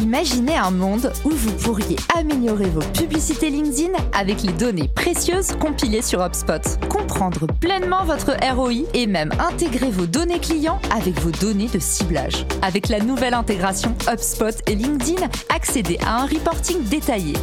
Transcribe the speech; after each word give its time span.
Imaginez 0.00 0.56
un 0.56 0.70
monde 0.70 1.12
où 1.24 1.30
vous 1.30 1.52
pourriez 1.52 1.96
améliorer 2.16 2.70
vos 2.70 2.80
publicités 2.80 3.50
LinkedIn 3.50 3.92
avec 4.12 4.42
les 4.42 4.52
données 4.52 4.88
précieuses 4.94 5.48
compilées 5.60 6.02
sur 6.02 6.24
HubSpot, 6.24 6.78
comprendre 6.88 7.46
pleinement 7.60 8.04
votre 8.04 8.36
ROI 8.54 8.84
et 8.94 9.06
même 9.06 9.32
intégrer 9.38 9.90
vos 9.90 10.06
données 10.06 10.38
clients 10.38 10.80
avec 10.94 11.20
vos 11.20 11.30
données 11.30 11.68
de 11.68 11.78
ciblage. 11.78 12.46
Avec 12.62 12.88
la 12.88 13.00
nouvelle 13.00 13.34
intégration 13.34 13.94
HubSpot 14.10 14.54
et 14.66 14.74
LinkedIn, 14.74 15.28
accédez 15.54 15.98
à 16.04 16.22
un 16.22 16.26
reporting 16.26 16.82
détaillé, 16.84 17.34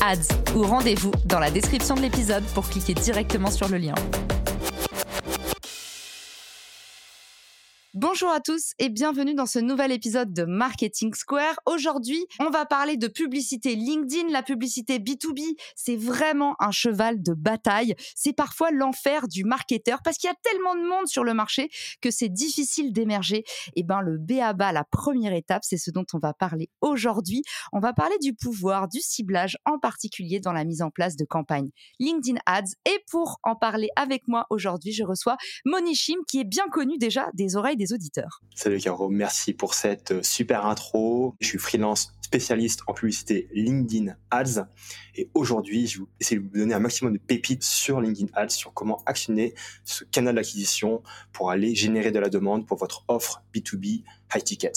ads 0.00 0.54
ou 0.56 0.62
rendez-vous 0.62 1.12
dans 1.24 1.38
la 1.38 1.50
description 1.50 1.94
de 1.94 2.00
l'épisode 2.00 2.44
pour 2.54 2.68
cliquer 2.68 2.94
directement 2.94 3.50
sur 3.50 3.68
le 3.68 3.78
lien. 3.78 3.94
Bonjour 7.96 8.30
à 8.30 8.40
tous 8.40 8.72
et 8.80 8.88
bienvenue 8.88 9.34
dans 9.34 9.46
ce 9.46 9.60
nouvel 9.60 9.92
épisode 9.92 10.32
de 10.32 10.42
Marketing 10.42 11.14
Square. 11.14 11.54
Aujourd'hui, 11.64 12.26
on 12.40 12.50
va 12.50 12.66
parler 12.66 12.96
de 12.96 13.06
publicité 13.06 13.76
LinkedIn. 13.76 14.32
La 14.32 14.42
publicité 14.42 14.98
B2B, 14.98 15.54
c'est 15.76 15.94
vraiment 15.94 16.56
un 16.58 16.72
cheval 16.72 17.22
de 17.22 17.34
bataille. 17.34 17.94
C'est 18.16 18.32
parfois 18.32 18.72
l'enfer 18.72 19.28
du 19.28 19.44
marketeur 19.44 20.00
parce 20.02 20.18
qu'il 20.18 20.26
y 20.26 20.32
a 20.32 20.36
tellement 20.42 20.74
de 20.74 20.80
monde 20.80 21.06
sur 21.06 21.22
le 21.22 21.34
marché 21.34 21.68
que 22.02 22.10
c'est 22.10 22.28
difficile 22.28 22.92
d'émerger. 22.92 23.44
Et 23.76 23.84
ben, 23.84 24.00
le 24.00 24.18
BABA, 24.18 24.72
la 24.72 24.82
première 24.82 25.32
étape, 25.32 25.62
c'est 25.64 25.78
ce 25.78 25.92
dont 25.92 26.06
on 26.14 26.18
va 26.18 26.34
parler 26.34 26.70
aujourd'hui. 26.80 27.44
On 27.72 27.78
va 27.78 27.92
parler 27.92 28.16
du 28.20 28.34
pouvoir 28.34 28.88
du 28.88 28.98
ciblage, 28.98 29.56
en 29.66 29.78
particulier 29.78 30.40
dans 30.40 30.52
la 30.52 30.64
mise 30.64 30.82
en 30.82 30.90
place 30.90 31.14
de 31.14 31.24
campagnes 31.24 31.70
LinkedIn 32.00 32.40
Ads. 32.46 32.72
Et 32.86 32.98
pour 33.08 33.38
en 33.44 33.54
parler 33.54 33.90
avec 33.94 34.26
moi 34.26 34.46
aujourd'hui, 34.50 34.90
je 34.90 35.04
reçois 35.04 35.36
Monichim 35.64 36.18
qui 36.26 36.40
est 36.40 36.44
bien 36.44 36.66
connu 36.72 36.98
déjà 36.98 37.28
des 37.34 37.54
oreilles 37.54 37.76
des 37.76 37.83
auditeurs. 37.92 38.42
Salut 38.54 38.78
Caro, 38.78 39.08
merci 39.08 39.52
pour 39.52 39.74
cette 39.74 40.12
euh, 40.12 40.22
super 40.22 40.66
intro. 40.66 41.34
Je 41.40 41.48
suis 41.48 41.58
freelance 41.58 42.12
spécialiste 42.22 42.80
en 42.86 42.94
publicité 42.94 43.48
LinkedIn 43.52 44.14
Ads 44.30 44.66
et 45.14 45.30
aujourd'hui, 45.34 45.86
je 45.86 46.00
vais 46.00 46.06
essayer 46.20 46.40
de 46.40 46.44
vous 46.44 46.50
donner 46.50 46.74
un 46.74 46.80
maximum 46.80 47.12
de 47.12 47.18
pépites 47.18 47.62
sur 47.62 48.00
LinkedIn 48.00 48.28
Ads, 48.34 48.50
sur 48.50 48.72
comment 48.72 49.02
actionner 49.06 49.54
ce 49.84 50.04
canal 50.04 50.34
d'acquisition 50.34 51.02
pour 51.32 51.50
aller 51.50 51.74
générer 51.74 52.10
de 52.10 52.18
la 52.18 52.28
demande 52.28 52.66
pour 52.66 52.78
votre 52.78 53.04
offre 53.08 53.42
B2B 53.54 54.02
high 54.34 54.42
ticket. 54.42 54.72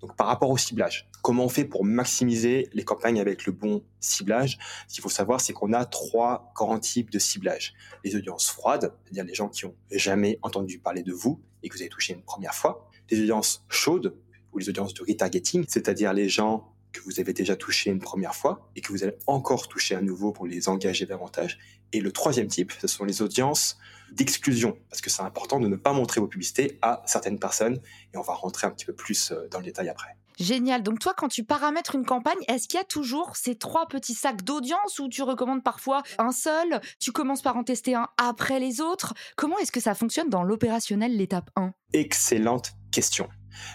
Donc 0.00 0.16
par 0.16 0.26
rapport 0.26 0.50
au 0.50 0.56
ciblage, 0.56 1.08
comment 1.22 1.44
on 1.44 1.48
fait 1.48 1.64
pour 1.64 1.84
maximiser 1.84 2.68
les 2.72 2.84
campagnes 2.84 3.20
avec 3.20 3.46
le 3.46 3.52
bon 3.52 3.84
ciblage? 4.00 4.58
Ce 4.86 4.94
qu'il 4.94 5.02
faut 5.02 5.08
savoir, 5.08 5.40
c'est 5.40 5.52
qu'on 5.52 5.72
a 5.72 5.84
trois 5.84 6.52
grands 6.54 6.78
types 6.78 7.10
de 7.10 7.18
ciblage. 7.18 7.74
Les 8.04 8.14
audiences 8.16 8.48
froides, 8.50 8.92
c'est-à-dire 9.04 9.24
les 9.24 9.34
gens 9.34 9.48
qui 9.48 9.66
ont 9.66 9.74
jamais 9.90 10.38
entendu 10.42 10.78
parler 10.78 11.02
de 11.02 11.12
vous 11.12 11.40
et 11.62 11.68
que 11.68 11.74
vous 11.74 11.82
avez 11.82 11.90
touché 11.90 12.14
une 12.14 12.22
première 12.22 12.54
fois. 12.54 12.88
Les 13.10 13.20
audiences 13.20 13.64
chaudes 13.68 14.16
ou 14.52 14.58
les 14.58 14.68
audiences 14.68 14.94
de 14.94 15.02
retargeting, 15.02 15.64
c'est-à-dire 15.68 16.12
les 16.12 16.28
gens 16.28 16.72
que 16.92 17.00
vous 17.00 17.20
avez 17.20 17.32
déjà 17.32 17.56
touché 17.56 17.90
une 17.90 17.98
première 17.98 18.34
fois 18.34 18.70
et 18.76 18.80
que 18.80 18.92
vous 18.92 19.02
allez 19.02 19.16
encore 19.26 19.68
toucher 19.68 19.94
à 19.94 20.00
nouveau 20.00 20.32
pour 20.32 20.46
les 20.46 20.68
engager 20.68 21.06
davantage. 21.06 21.58
Et 21.92 22.00
le 22.00 22.12
troisième 22.12 22.48
type, 22.48 22.72
ce 22.78 22.86
sont 22.86 23.04
les 23.04 23.22
audiences 23.22 23.78
d'exclusion, 24.12 24.76
parce 24.90 25.00
que 25.00 25.10
c'est 25.10 25.22
important 25.22 25.60
de 25.60 25.68
ne 25.68 25.76
pas 25.76 25.92
montrer 25.92 26.20
vos 26.20 26.26
publicités 26.26 26.78
à 26.82 27.02
certaines 27.06 27.38
personnes, 27.38 27.80
et 28.12 28.16
on 28.16 28.22
va 28.22 28.34
rentrer 28.34 28.66
un 28.66 28.70
petit 28.70 28.86
peu 28.86 28.94
plus 28.94 29.32
euh, 29.32 29.48
dans 29.50 29.58
le 29.58 29.64
détail 29.64 29.88
après. 29.88 30.16
Génial. 30.38 30.84
Donc 30.84 31.00
toi, 31.00 31.14
quand 31.16 31.28
tu 31.28 31.42
paramètres 31.42 31.96
une 31.96 32.04
campagne, 32.04 32.38
est-ce 32.46 32.68
qu'il 32.68 32.78
y 32.78 32.80
a 32.80 32.86
toujours 32.86 33.36
ces 33.36 33.56
trois 33.56 33.86
petits 33.88 34.14
sacs 34.14 34.42
d'audience 34.44 35.00
ou 35.00 35.08
tu 35.08 35.22
recommandes 35.22 35.64
parfois 35.64 36.02
un 36.18 36.30
seul? 36.30 36.80
Tu 37.00 37.10
commences 37.10 37.42
par 37.42 37.56
en 37.56 37.64
tester 37.64 37.96
un 37.96 38.08
après 38.16 38.60
les 38.60 38.80
autres 38.80 39.14
Comment 39.36 39.58
est-ce 39.58 39.72
que 39.72 39.80
ça 39.80 39.94
fonctionne 39.94 40.28
dans 40.28 40.44
l'opérationnel, 40.44 41.16
l'étape 41.16 41.50
1 41.56 41.72
Excellente 41.92 42.72
question. 42.92 43.28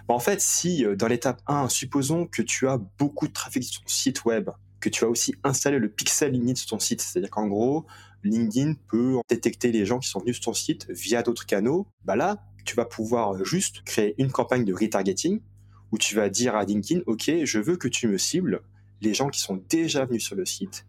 en 0.08 0.20
fait, 0.20 0.40
si 0.40 0.86
euh, 0.86 0.96
dans 0.96 1.08
l'étape 1.08 1.42
1, 1.48 1.68
supposons 1.68 2.28
que 2.28 2.42
tu 2.42 2.68
as 2.70 2.78
beaucoup 2.98 3.28
de 3.28 3.34
trafic 3.34 3.64
sur 3.64 3.82
ton 3.82 3.88
site 3.90 4.24
web, 4.24 4.50
que 4.80 4.90
tu 4.90 5.04
as 5.04 5.10
aussi 5.10 5.36
installé 5.44 5.80
le 5.80 5.90
pixel 5.90 6.32
LinkedIn 6.32 6.56
sur 6.56 6.70
ton 6.70 6.80
site, 6.80 7.02
c'est-à-dire 7.02 7.30
qu'en 7.30 7.48
gros, 7.48 7.86
LinkedIn 8.24 8.76
peut 8.88 9.18
détecter 9.30 9.72
les 9.72 9.86
gens 9.86 10.00
qui 10.00 10.10
sont 10.10 10.20
venus 10.20 10.38
sur 10.38 10.46
ton 10.46 10.54
site 10.54 10.90
via 10.90 11.24
d'autres 11.24 11.46
canaux, 11.46 11.88
bah 12.04 12.16
là, 12.16 12.44
tu 12.66 12.76
vas 12.76 12.86
pouvoir 12.86 13.44
juste 13.44 13.84
créer 13.84 14.16
une 14.18 14.32
campagne 14.32 14.66
de 14.66 14.74
retargeting 14.74 15.42
où 15.92 15.98
tu 15.98 16.16
vas 16.16 16.30
dire 16.30 16.56
à 16.56 16.64
LinkedIn, 16.64 17.02
OK, 17.06 17.32
je 17.44 17.60
veux 17.60 17.78
que 17.78 17.88
tu 17.88 18.08
me 18.08 18.18
cibles 18.18 18.64
les 19.02 19.14
gens 19.14 19.30
qui 19.30 19.40
sont 19.40 19.62
déjà 19.70 20.06
venus 20.06 20.24
sur 20.24 20.36
le 20.36 20.46
site 20.46 20.86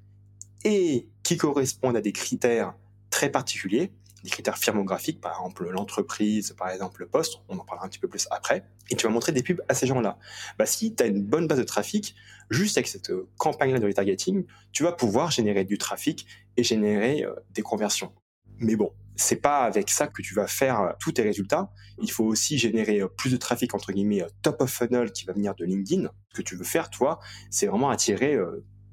et 0.65 1.09
qui 1.23 1.37
correspondent 1.37 1.97
à 1.97 2.01
des 2.01 2.13
critères 2.13 2.75
très 3.11 3.31
particuliers, 3.31 3.93
des 4.25 4.31
critères 4.31 4.57
firmographiques, 4.57 5.21
par 5.21 5.33
exemple 5.33 5.69
l'entreprise, 5.69 6.55
par 6.59 6.71
exemple 6.71 7.03
le 7.03 7.07
poste, 7.07 7.37
on 7.49 7.59
en 7.59 7.65
parlera 7.65 7.87
un 7.87 7.89
petit 7.91 7.99
peu 7.99 8.09
plus 8.09 8.27
après, 8.31 8.65
et 8.91 8.97
tu 8.97 9.07
vas 9.07 9.13
montrer 9.13 9.33
des 9.33 9.43
pubs 9.43 9.61
à 9.69 9.75
ces 9.75 9.87
gens-là. 9.87 10.19
Bah, 10.59 10.65
si 10.65 10.95
tu 10.95 11.03
as 11.03 11.07
une 11.07 11.23
bonne 11.23 11.47
base 11.47 11.59
de 11.59 11.65
trafic, 11.65 12.17
juste 12.51 12.79
avec 12.79 12.89
cette 12.89 13.11
euh, 13.11 13.29
campagne-là 13.37 13.79
de 13.79 13.87
retargeting, 13.87 14.47
tu 14.73 14.83
vas 14.83 14.93
pouvoir 14.93 15.31
générer 15.31 15.65
du 15.65 15.77
trafic 15.77 16.27
et 16.57 16.65
générer 16.65 17.23
euh, 17.25 17.35
des 17.51 17.61
conversions. 17.61 18.13
Mais 18.59 18.77
bon, 18.77 18.93
c'est 19.15 19.37
pas 19.37 19.61
avec 19.61 19.91
ça 19.91 20.07
que 20.07 20.23
tu 20.23 20.35
vas 20.35 20.47
faire 20.47 20.81
euh, 20.81 20.93
tous 20.99 21.13
tes 21.13 21.23
résultats. 21.23 21.71
Il 22.01 22.11
faut 22.11 22.25
aussi 22.25 22.57
générer 22.57 23.03
plus 23.19 23.31
de 23.31 23.37
trafic 23.37 23.75
entre 23.75 23.93
guillemets 23.93 24.25
top 24.41 24.63
of 24.63 24.71
funnel 24.71 25.13
qui 25.13 25.27
va 25.27 25.35
venir 25.35 25.55
de 25.55 25.67
LinkedIn. 25.67 26.09
Ce 26.31 26.37
que 26.37 26.43
tu 26.43 26.57
veux 26.57 26.65
faire, 26.65 26.89
toi, 26.89 27.21
c'est 27.51 27.67
vraiment 27.67 27.91
attirer 27.91 28.39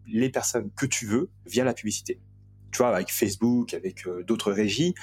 les 0.06 0.30
personnes 0.30 0.70
que 0.76 0.86
tu 0.86 1.06
veux 1.06 1.30
via 1.46 1.64
la 1.64 1.74
publicité 1.74 2.20
tu 2.72 2.78
vois, 2.78 2.96
avec 2.96 3.12
Facebook, 3.12 3.74
avec 3.74 4.08
euh, 4.08 4.24
d'autres 4.24 4.52
régies, 4.52 4.94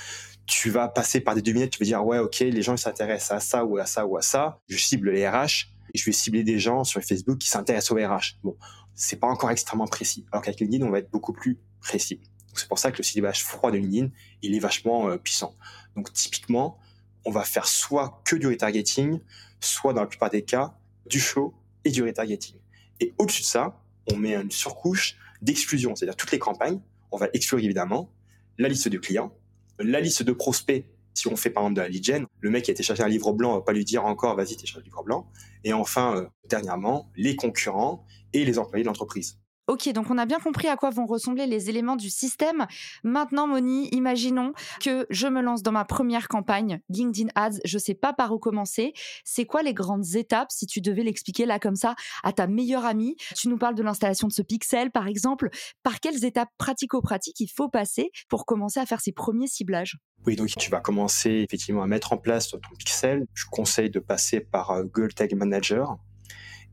tu 0.46 0.70
vas 0.70 0.88
passer 0.88 1.20
par 1.20 1.34
des 1.34 1.42
devinettes, 1.42 1.70
tu 1.70 1.78
vas 1.78 1.84
dire, 1.84 2.04
ouais, 2.04 2.18
ok, 2.18 2.40
les 2.40 2.62
gens 2.62 2.76
s'intéressent 2.76 3.32
à 3.32 3.40
ça 3.40 3.64
ou 3.64 3.76
à 3.76 3.86
ça 3.86 4.06
ou 4.06 4.16
à 4.16 4.22
ça. 4.22 4.60
Je 4.68 4.78
cible 4.78 5.10
les 5.10 5.28
RH 5.28 5.68
et 5.94 5.98
je 5.98 6.04
vais 6.04 6.12
cibler 6.12 6.42
des 6.42 6.58
gens 6.58 6.84
sur 6.84 7.02
Facebook 7.02 7.38
qui 7.38 7.48
s'intéressent 7.48 7.92
aux 7.92 7.96
RH. 7.96 8.38
Bon, 8.42 8.56
c'est 8.94 9.20
pas 9.20 9.26
encore 9.26 9.50
extrêmement 9.50 9.86
précis. 9.86 10.24
Alors 10.32 10.42
qu'avec 10.42 10.60
LinkedIn, 10.60 10.86
on 10.86 10.90
va 10.90 10.98
être 10.98 11.10
beaucoup 11.10 11.32
plus 11.32 11.58
précis. 11.80 12.20
C'est 12.54 12.68
pour 12.68 12.78
ça 12.78 12.90
que 12.90 12.98
le 12.98 13.02
ciblage 13.04 13.44
froid 13.44 13.70
de 13.70 13.76
LinkedIn, 13.76 14.10
il 14.42 14.54
est 14.54 14.58
vachement 14.58 15.08
euh, 15.08 15.18
puissant. 15.18 15.54
Donc 15.96 16.12
typiquement, 16.12 16.78
on 17.24 17.30
va 17.30 17.44
faire 17.44 17.66
soit 17.66 18.22
que 18.24 18.36
du 18.36 18.46
retargeting, 18.46 19.20
soit 19.60 19.92
dans 19.92 20.00
la 20.00 20.06
plupart 20.06 20.30
des 20.30 20.42
cas, 20.42 20.74
du 21.06 21.20
show 21.20 21.54
et 21.84 21.90
du 21.90 22.02
retargeting. 22.02 22.56
Et 23.00 23.14
au-dessus 23.18 23.42
de 23.42 23.46
ça, 23.46 23.80
on 24.10 24.16
met 24.16 24.34
une 24.34 24.50
surcouche 24.50 25.16
d'exclusion, 25.42 25.94
c'est-à-dire 25.94 26.16
toutes 26.16 26.32
les 26.32 26.38
campagnes 26.38 26.80
on 27.10 27.16
va 27.16 27.28
exclure 27.32 27.58
évidemment 27.58 28.10
la 28.58 28.69
liste 28.69 28.88
de 28.88 28.98
clients, 28.98 29.32
la 29.78 30.00
liste 30.00 30.22
de 30.22 30.32
prospects. 30.32 30.84
Si 31.14 31.26
on 31.26 31.36
fait 31.36 31.50
par 31.50 31.64
exemple 31.64 31.76
de 31.76 31.80
la 31.82 31.88
lead 31.88 32.04
gen, 32.04 32.26
le 32.41 32.50
mec 32.50 32.64
qui 32.64 32.70
a 32.70 32.74
téléchargé 32.74 33.02
un 33.02 33.08
livre 33.08 33.32
blanc, 33.32 33.52
on 33.52 33.54
va 33.56 33.62
pas 33.62 33.72
lui 33.72 33.84
dire 33.84 34.04
encore 34.04 34.36
vas-y 34.36 34.56
télécharge 34.56 34.82
un 34.82 34.84
livre 34.84 35.02
blanc. 35.02 35.28
Et 35.64 35.72
enfin, 35.72 36.16
euh, 36.16 36.26
dernièrement, 36.48 37.10
les 37.16 37.34
concurrents 37.34 38.04
et 38.32 38.44
les 38.44 38.58
employés 38.58 38.84
de 38.84 38.88
l'entreprise. 38.88 39.38
Ok, 39.68 39.86
donc 39.92 40.10
on 40.10 40.16
a 40.16 40.24
bien 40.24 40.38
compris 40.38 40.66
à 40.68 40.76
quoi 40.76 40.88
vont 40.88 41.04
ressembler 41.04 41.46
les 41.46 41.68
éléments 41.68 41.96
du 41.96 42.08
système. 42.08 42.66
Maintenant, 43.04 43.46
Moni, 43.46 43.90
imaginons 43.92 44.54
que 44.80 45.06
je 45.10 45.28
me 45.28 45.42
lance 45.42 45.62
dans 45.62 45.72
ma 45.72 45.84
première 45.84 46.26
campagne 46.28 46.80
LinkedIn 46.88 47.28
Ads. 47.34 47.58
Je 47.66 47.76
ne 47.76 47.80
sais 47.80 47.94
pas 47.94 48.14
par 48.14 48.32
où 48.32 48.38
commencer. 48.38 48.94
C'est 49.24 49.44
quoi 49.44 49.62
les 49.62 49.74
grandes 49.74 50.16
étapes 50.16 50.50
si 50.50 50.66
tu 50.66 50.80
devais 50.80 51.03
l'expliquer 51.03 51.44
là 51.44 51.59
comme 51.59 51.76
ça 51.76 51.97
à 52.24 52.32
ta 52.32 52.47
meilleure 52.47 52.86
amie? 52.86 53.16
Tu 53.36 53.48
nous 53.48 53.59
parles 53.59 53.74
de 53.74 53.82
l'installation 53.82 54.26
de 54.26 54.32
ce 54.32 54.41
pixel, 54.41 54.91
par 54.91 55.06
exemple. 55.06 55.50
Par 55.82 56.00
quelles 56.00 56.24
étapes 56.24 56.48
pratico-pratiques 56.56 57.41
il 57.41 57.50
faut 57.54 57.68
passer 57.68 58.10
pour 58.30 58.47
commencer 58.47 58.80
à 58.80 58.86
faire 58.86 59.03
ses 59.03 59.12
premiers 59.12 59.48
ciblages? 59.48 59.98
Oui, 60.26 60.34
donc 60.34 60.48
tu 60.48 60.71
vas 60.71 60.80
commencer 60.80 61.44
effectivement 61.47 61.82
à 61.82 61.86
mettre 61.86 62.14
en 62.14 62.16
place 62.16 62.48
ton 62.48 62.59
pixel. 62.78 63.26
Je 63.34 63.44
conseille 63.50 63.91
de 63.91 64.00
passer 64.00 64.41
par 64.41 64.71
euh, 64.71 64.82
Google 64.84 65.12
Tag 65.12 65.34
Manager 65.34 65.98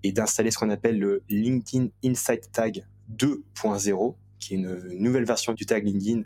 et 0.05 0.11
d'installer 0.11 0.51
ce 0.51 0.59
qu'on 0.59 0.69
appelle 0.69 0.99
le 0.99 1.23
LinkedIn 1.29 1.87
Insight 2.03 2.51
Tag 2.51 2.85
2.0, 3.17 4.15
qui 4.39 4.53
est 4.53 4.57
une 4.57 4.99
nouvelle 4.99 5.25
version 5.25 5.53
du 5.53 5.65
tag 5.65 5.83
LinkedIn 5.83 6.21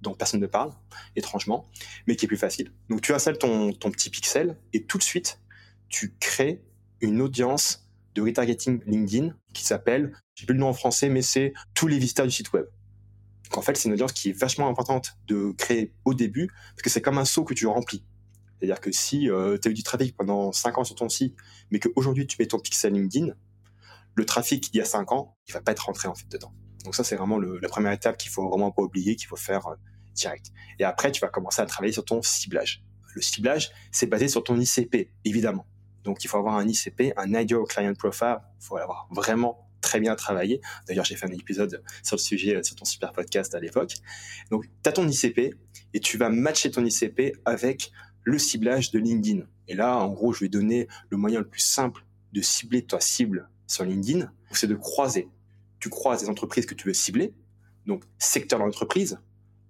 dont 0.00 0.14
personne 0.14 0.40
ne 0.40 0.46
parle, 0.46 0.70
étrangement, 1.16 1.68
mais 2.06 2.14
qui 2.14 2.26
est 2.26 2.28
plus 2.28 2.36
facile. 2.36 2.70
Donc 2.88 3.00
tu 3.00 3.12
installes 3.12 3.38
ton, 3.38 3.72
petit 3.72 4.10
pixel 4.10 4.56
et 4.72 4.84
tout 4.84 4.96
de 4.96 5.02
suite, 5.02 5.40
tu 5.88 6.14
crées 6.20 6.62
une 7.00 7.20
audience 7.20 7.88
de 8.14 8.22
retargeting 8.22 8.80
LinkedIn 8.86 9.34
qui 9.52 9.64
s'appelle, 9.64 10.16
j'ai 10.36 10.46
plus 10.46 10.54
le 10.54 10.60
nom 10.60 10.68
en 10.68 10.72
français, 10.72 11.08
mais 11.08 11.22
c'est 11.22 11.52
tous 11.74 11.88
les 11.88 11.98
visiteurs 11.98 12.26
du 12.26 12.32
site 12.32 12.52
web. 12.52 12.66
Donc 13.46 13.58
en 13.58 13.62
fait, 13.62 13.76
c'est 13.76 13.88
une 13.88 13.94
audience 13.94 14.12
qui 14.12 14.30
est 14.30 14.38
vachement 14.38 14.68
importante 14.68 15.18
de 15.26 15.50
créer 15.58 15.92
au 16.04 16.14
début, 16.14 16.46
parce 16.46 16.82
que 16.82 16.90
c'est 16.90 17.02
comme 17.02 17.18
un 17.18 17.24
saut 17.24 17.42
que 17.42 17.54
tu 17.54 17.66
remplis. 17.66 18.04
C'est-à-dire 18.58 18.80
que 18.80 18.92
si 18.92 19.30
euh, 19.30 19.58
tu 19.58 19.68
as 19.68 19.70
eu 19.70 19.74
du 19.74 19.82
trafic 19.82 20.16
pendant 20.16 20.52
5 20.52 20.78
ans 20.78 20.84
sur 20.84 20.94
ton 20.94 21.08
site, 21.08 21.36
mais 21.70 21.78
qu'aujourd'hui 21.78 22.26
tu 22.26 22.36
mets 22.38 22.46
ton 22.46 22.58
pixel 22.58 22.92
LinkedIn, 22.92 23.34
le 24.14 24.24
trafic 24.24 24.70
il 24.72 24.78
y 24.78 24.80
a 24.80 24.84
5 24.84 25.12
ans, 25.12 25.36
il 25.46 25.52
va 25.52 25.60
pas 25.60 25.72
être 25.72 25.86
rentré 25.86 26.08
en 26.08 26.14
fait 26.14 26.28
dedans. 26.28 26.52
Donc 26.84 26.94
ça 26.94 27.04
c'est 27.04 27.16
vraiment 27.16 27.38
la 27.38 27.68
première 27.68 27.92
étape 27.92 28.16
qu'il 28.16 28.30
faut 28.30 28.48
vraiment 28.48 28.70
pas 28.70 28.82
oublier, 28.82 29.16
qu'il 29.16 29.28
faut 29.28 29.36
faire 29.36 29.66
euh, 29.66 29.74
direct. 30.14 30.46
Et 30.78 30.84
après 30.84 31.12
tu 31.12 31.20
vas 31.20 31.28
commencer 31.28 31.60
à 31.60 31.66
travailler 31.66 31.92
sur 31.92 32.04
ton 32.04 32.22
ciblage. 32.22 32.82
Le 33.14 33.22
ciblage, 33.22 33.70
c'est 33.92 34.06
basé 34.06 34.28
sur 34.28 34.44
ton 34.44 34.60
ICP, 34.60 35.10
évidemment. 35.24 35.66
Donc 36.04 36.22
il 36.24 36.28
faut 36.28 36.36
avoir 36.36 36.56
un 36.56 36.68
ICP, 36.68 37.14
un 37.16 37.34
Ideal 37.34 37.64
Client 37.68 37.94
Profile, 37.94 38.38
il 38.60 38.64
faut 38.64 38.78
l'avoir 38.78 39.08
vraiment 39.10 39.66
très 39.86 40.00
bien 40.00 40.14
travaillé. 40.16 40.60
D'ailleurs, 40.86 41.04
j'ai 41.04 41.16
fait 41.16 41.26
un 41.26 41.32
épisode 41.32 41.82
sur 42.02 42.16
le 42.16 42.20
sujet 42.20 42.56
euh, 42.56 42.62
sur 42.62 42.76
ton 42.76 42.84
super 42.84 43.12
podcast 43.12 43.54
à 43.54 43.60
l'époque. 43.60 43.94
Donc, 44.50 44.64
tu 44.82 44.88
as 44.88 44.92
ton 44.92 45.06
ICP 45.06 45.54
et 45.94 46.00
tu 46.00 46.18
vas 46.18 46.28
matcher 46.28 46.70
ton 46.70 46.84
ICP 46.84 47.36
avec 47.44 47.92
le 48.26 48.38
ciblage 48.38 48.90
de 48.90 48.98
LinkedIn. 48.98 49.46
Et 49.68 49.74
là, 49.74 49.96
en 49.98 50.08
gros, 50.08 50.32
je 50.32 50.40
vais 50.40 50.48
donner 50.48 50.88
le 51.10 51.16
moyen 51.16 51.38
le 51.38 51.48
plus 51.48 51.60
simple 51.60 52.04
de 52.32 52.42
cibler 52.42 52.84
ta 52.84 52.98
cible 52.98 53.48
sur 53.68 53.84
LinkedIn, 53.84 54.30
c'est 54.50 54.66
de 54.66 54.74
croiser. 54.74 55.28
Tu 55.78 55.88
croises 55.88 56.22
les 56.22 56.28
entreprises 56.28 56.66
que 56.66 56.74
tu 56.74 56.88
veux 56.88 56.94
cibler, 56.94 57.32
donc 57.86 58.02
secteur 58.18 58.58
d'entreprise, 58.58 59.20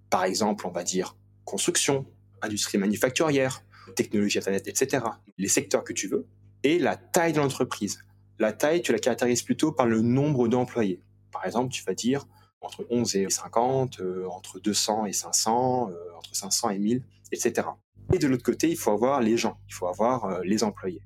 par 0.09 0.23
exemple, 0.23 0.65
on 0.65 0.71
va 0.71 0.83
dire 0.83 1.15
construction, 1.45 2.05
industrie 2.41 2.79
manufacturière, 2.79 3.63
technologie 3.95 4.39
Internet, 4.39 4.67
etc. 4.67 5.05
Les 5.37 5.47
secteurs 5.47 5.83
que 5.83 5.93
tu 5.93 6.07
veux, 6.07 6.25
et 6.63 6.79
la 6.79 6.97
taille 6.97 7.33
de 7.33 7.37
l'entreprise. 7.37 7.99
La 8.39 8.53
taille, 8.53 8.81
tu 8.81 8.91
la 8.91 8.99
caractérises 8.99 9.43
plutôt 9.43 9.71
par 9.71 9.85
le 9.85 10.01
nombre 10.01 10.47
d'employés. 10.47 11.01
Par 11.31 11.45
exemple, 11.45 11.71
tu 11.71 11.83
vas 11.83 11.93
dire 11.93 12.25
entre 12.61 12.87
11 12.89 13.15
et 13.15 13.29
50, 13.29 13.99
euh, 13.99 14.25
entre 14.29 14.59
200 14.59 15.05
et 15.05 15.13
500, 15.13 15.91
euh, 15.91 16.17
entre 16.17 16.35
500 16.35 16.71
et 16.71 16.79
1000, 16.79 17.03
etc. 17.31 17.67
Et 18.13 18.19
de 18.19 18.27
l'autre 18.27 18.43
côté, 18.43 18.69
il 18.69 18.77
faut 18.77 18.91
avoir 18.91 19.21
les 19.21 19.37
gens, 19.37 19.57
il 19.67 19.73
faut 19.73 19.87
avoir 19.87 20.25
euh, 20.25 20.41
les 20.43 20.63
employés. 20.63 21.01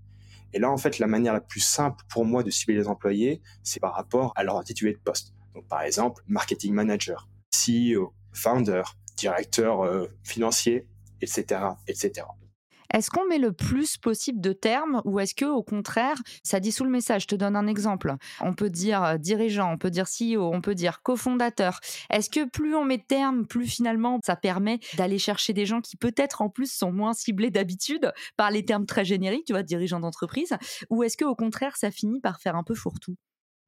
Et 0.54 0.60
là, 0.60 0.70
en 0.70 0.78
fait, 0.78 1.00
la 1.00 1.08
manière 1.08 1.34
la 1.34 1.42
plus 1.42 1.62
simple 1.62 2.04
pour 2.10 2.26
moi 2.26 2.44
de 2.44 2.50
cibler 2.50 2.76
les 2.76 2.88
employés, 2.88 3.42
c'est 3.64 3.80
par 3.80 3.94
rapport 3.94 4.34
à 4.36 4.44
leur 4.44 4.58
intitulé 4.58 4.94
de 4.94 5.00
poste. 5.00 5.34
Donc, 5.56 5.68
par 5.68 5.82
exemple, 5.82 6.22
marketing 6.28 6.74
manager, 6.74 7.30
CEO, 7.50 8.14
founder, 8.34 8.84
directeur 9.18 10.08
financier, 10.24 10.88
etc., 11.22 11.62
etc. 11.88 12.26
Est-ce 12.94 13.10
qu'on 13.10 13.26
met 13.26 13.38
le 13.38 13.54
plus 13.54 13.98
possible 13.98 14.42
de 14.42 14.54
termes 14.54 15.02
ou 15.06 15.20
est-ce 15.20 15.34
que 15.34 15.46
au 15.46 15.64
contraire, 15.64 16.18
ça 16.44 16.60
dit 16.60 16.72
sous 16.72 16.84
le 16.84 16.90
message? 16.90 17.24
Je 17.24 17.28
te 17.28 17.36
donne 17.36 17.56
un 17.56 17.68
exemple. 17.68 18.14
On 18.42 18.54
peut 18.54 18.70
dire 18.70 19.04
euh, 19.04 19.18
dirigeant, 19.18 19.72
on 19.72 19.78
peut 19.78 19.90
dire 19.90 20.06
CEO, 20.06 20.52
on 20.54 20.62
peut 20.62 20.76
dire 20.76 21.02
cofondateur. 21.02 21.80
Est-ce 22.10 22.30
que 22.30 22.50
plus 22.50 22.76
on 22.76 22.84
met 22.84 22.98
de 22.98 23.04
termes, 23.04 23.46
plus 23.46 23.68
finalement 23.68 24.20
ça 24.26 24.36
permet 24.36 24.80
d'aller 24.98 25.20
chercher 25.20 25.54
des 25.54 25.66
gens 25.66 25.82
qui 25.82 25.96
peut-être 25.96 26.42
en 26.42 26.50
plus 26.50 26.72
sont 26.72 26.92
moins 26.92 27.14
ciblés 27.14 27.50
d'habitude 27.50 28.12
par 28.38 28.52
les 28.52 28.66
termes 28.66 28.86
très 28.86 29.06
génériques, 29.06 29.46
tu 29.46 29.54
vois, 29.54 29.64
dirigeant 29.64 30.00
d'entreprise, 30.00 30.54
ou 30.90 31.04
est-ce 31.04 31.18
que 31.18 31.26
au 31.26 31.36
contraire 31.36 31.78
ça 31.78 31.92
finit 31.92 32.20
par 32.20 32.40
faire 32.40 32.56
un 32.56 32.64
peu 32.64 32.76
fourre-tout? 32.76 33.16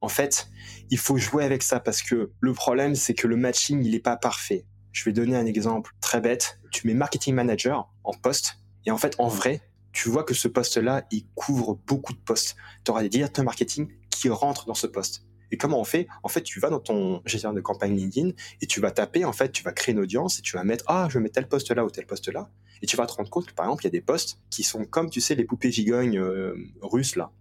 En 0.01 0.09
fait, 0.09 0.49
il 0.89 0.97
faut 0.97 1.17
jouer 1.17 1.45
avec 1.45 1.63
ça 1.63 1.79
parce 1.79 2.01
que 2.01 2.31
le 2.39 2.53
problème 2.53 2.95
c'est 2.95 3.13
que 3.13 3.27
le 3.27 3.37
matching 3.37 3.83
il 3.85 3.91
n'est 3.91 3.99
pas 3.99 4.17
parfait. 4.17 4.65
Je 4.91 5.05
vais 5.05 5.13
donner 5.13 5.35
un 5.35 5.45
exemple 5.45 5.91
très 6.01 6.21
bête. 6.21 6.59
Tu 6.71 6.85
mets 6.87 6.93
marketing 6.93 7.33
manager 7.33 7.89
en 8.03 8.13
poste 8.13 8.62
et 8.85 8.91
en 8.91 8.97
fait, 8.97 9.15
en 9.19 9.27
vrai, 9.27 9.61
tu 9.91 10.09
vois 10.09 10.23
que 10.23 10.33
ce 10.33 10.47
poste-là, 10.47 11.05
il 11.11 11.25
couvre 11.35 11.79
beaucoup 11.87 12.13
de 12.13 12.19
postes. 12.19 12.55
Tu 12.83 12.91
auras 12.91 13.03
des 13.03 13.09
directeurs 13.09 13.45
marketing 13.45 13.87
qui 14.09 14.29
rentrent 14.29 14.65
dans 14.65 14.73
ce 14.73 14.87
poste. 14.87 15.25
Et 15.51 15.57
comment 15.57 15.79
on 15.79 15.83
fait? 15.83 16.07
En 16.23 16.29
fait, 16.29 16.41
tu 16.41 16.59
vas 16.59 16.71
dans 16.71 16.79
ton 16.79 17.21
gestionnaire 17.25 17.53
de 17.53 17.61
campagne 17.61 17.95
LinkedIn 17.95 18.31
et 18.59 18.65
tu 18.65 18.81
vas 18.81 18.89
taper, 18.89 19.23
en 19.23 19.33
fait, 19.33 19.51
tu 19.51 19.61
vas 19.63 19.71
créer 19.71 19.93
une 19.93 19.99
audience 19.99 20.39
et 20.39 20.41
tu 20.41 20.57
vas 20.57 20.63
mettre, 20.63 20.83
ah, 20.87 21.07
je 21.11 21.19
mettre 21.19 21.35
tel 21.35 21.47
poste 21.47 21.69
là 21.69 21.85
ou 21.85 21.91
tel 21.91 22.07
poste 22.07 22.27
là. 22.29 22.49
Et 22.81 22.87
tu 22.87 22.97
vas 22.97 23.05
te 23.05 23.13
rendre 23.13 23.29
compte 23.29 23.45
que, 23.45 23.53
par 23.53 23.67
exemple, 23.67 23.83
il 23.83 23.85
y 23.85 23.89
a 23.89 23.91
des 23.91 24.01
postes 24.01 24.39
qui 24.49 24.63
sont 24.63 24.83
comme, 24.85 25.11
tu 25.11 25.21
sais, 25.21 25.35
les 25.35 25.45
poupées 25.45 25.71
gigognes 25.71 26.17
euh, 26.17 26.55
russes, 26.81 27.15
là, 27.15 27.31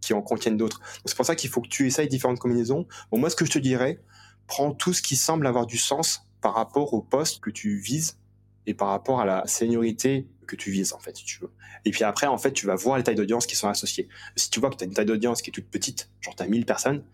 qui 0.00 0.12
en 0.12 0.22
contiennent 0.22 0.56
d'autres. 0.56 0.80
C'est 1.04 1.16
pour 1.16 1.24
ça 1.24 1.36
qu'il 1.36 1.48
faut 1.48 1.60
que 1.60 1.68
tu 1.68 1.86
essayes 1.86 2.08
différentes 2.08 2.40
combinaisons. 2.40 2.88
Bon, 3.12 3.18
moi, 3.18 3.30
ce 3.30 3.36
que 3.36 3.44
je 3.44 3.52
te 3.52 3.58
dirais, 3.60 4.00
prends 4.48 4.72
tout 4.72 4.92
ce 4.92 5.00
qui 5.00 5.14
semble 5.14 5.46
avoir 5.46 5.66
du 5.66 5.78
sens 5.78 6.26
par 6.40 6.54
rapport 6.54 6.94
au 6.94 7.00
poste 7.00 7.40
que 7.40 7.50
tu 7.50 7.78
vises 7.78 8.18
et 8.66 8.74
par 8.74 8.88
rapport 8.88 9.20
à 9.20 9.24
la 9.24 9.46
seniorité 9.46 10.28
que 10.46 10.56
tu 10.56 10.70
vises, 10.70 10.92
en 10.92 10.98
fait, 10.98 11.16
si 11.16 11.24
tu 11.24 11.40
veux. 11.40 11.52
Et 11.84 11.90
puis 11.90 12.04
après, 12.04 12.26
en 12.26 12.38
fait, 12.38 12.52
tu 12.52 12.66
vas 12.66 12.74
voir 12.74 12.96
les 12.96 13.02
tailles 13.02 13.16
d'audience 13.16 13.46
qui 13.46 13.56
sont 13.56 13.68
associées. 13.68 14.08
Si 14.36 14.50
tu 14.50 14.60
vois 14.60 14.70
que 14.70 14.76
tu 14.76 14.84
as 14.84 14.86
une 14.86 14.94
taille 14.94 15.06
d'audience 15.06 15.42
qui 15.42 15.50
est 15.50 15.52
toute 15.52 15.68
petite, 15.68 16.10
genre 16.20 16.34
tu 16.34 16.42
as 16.42 16.46
1000 16.46 16.66
personnes, 16.66 17.04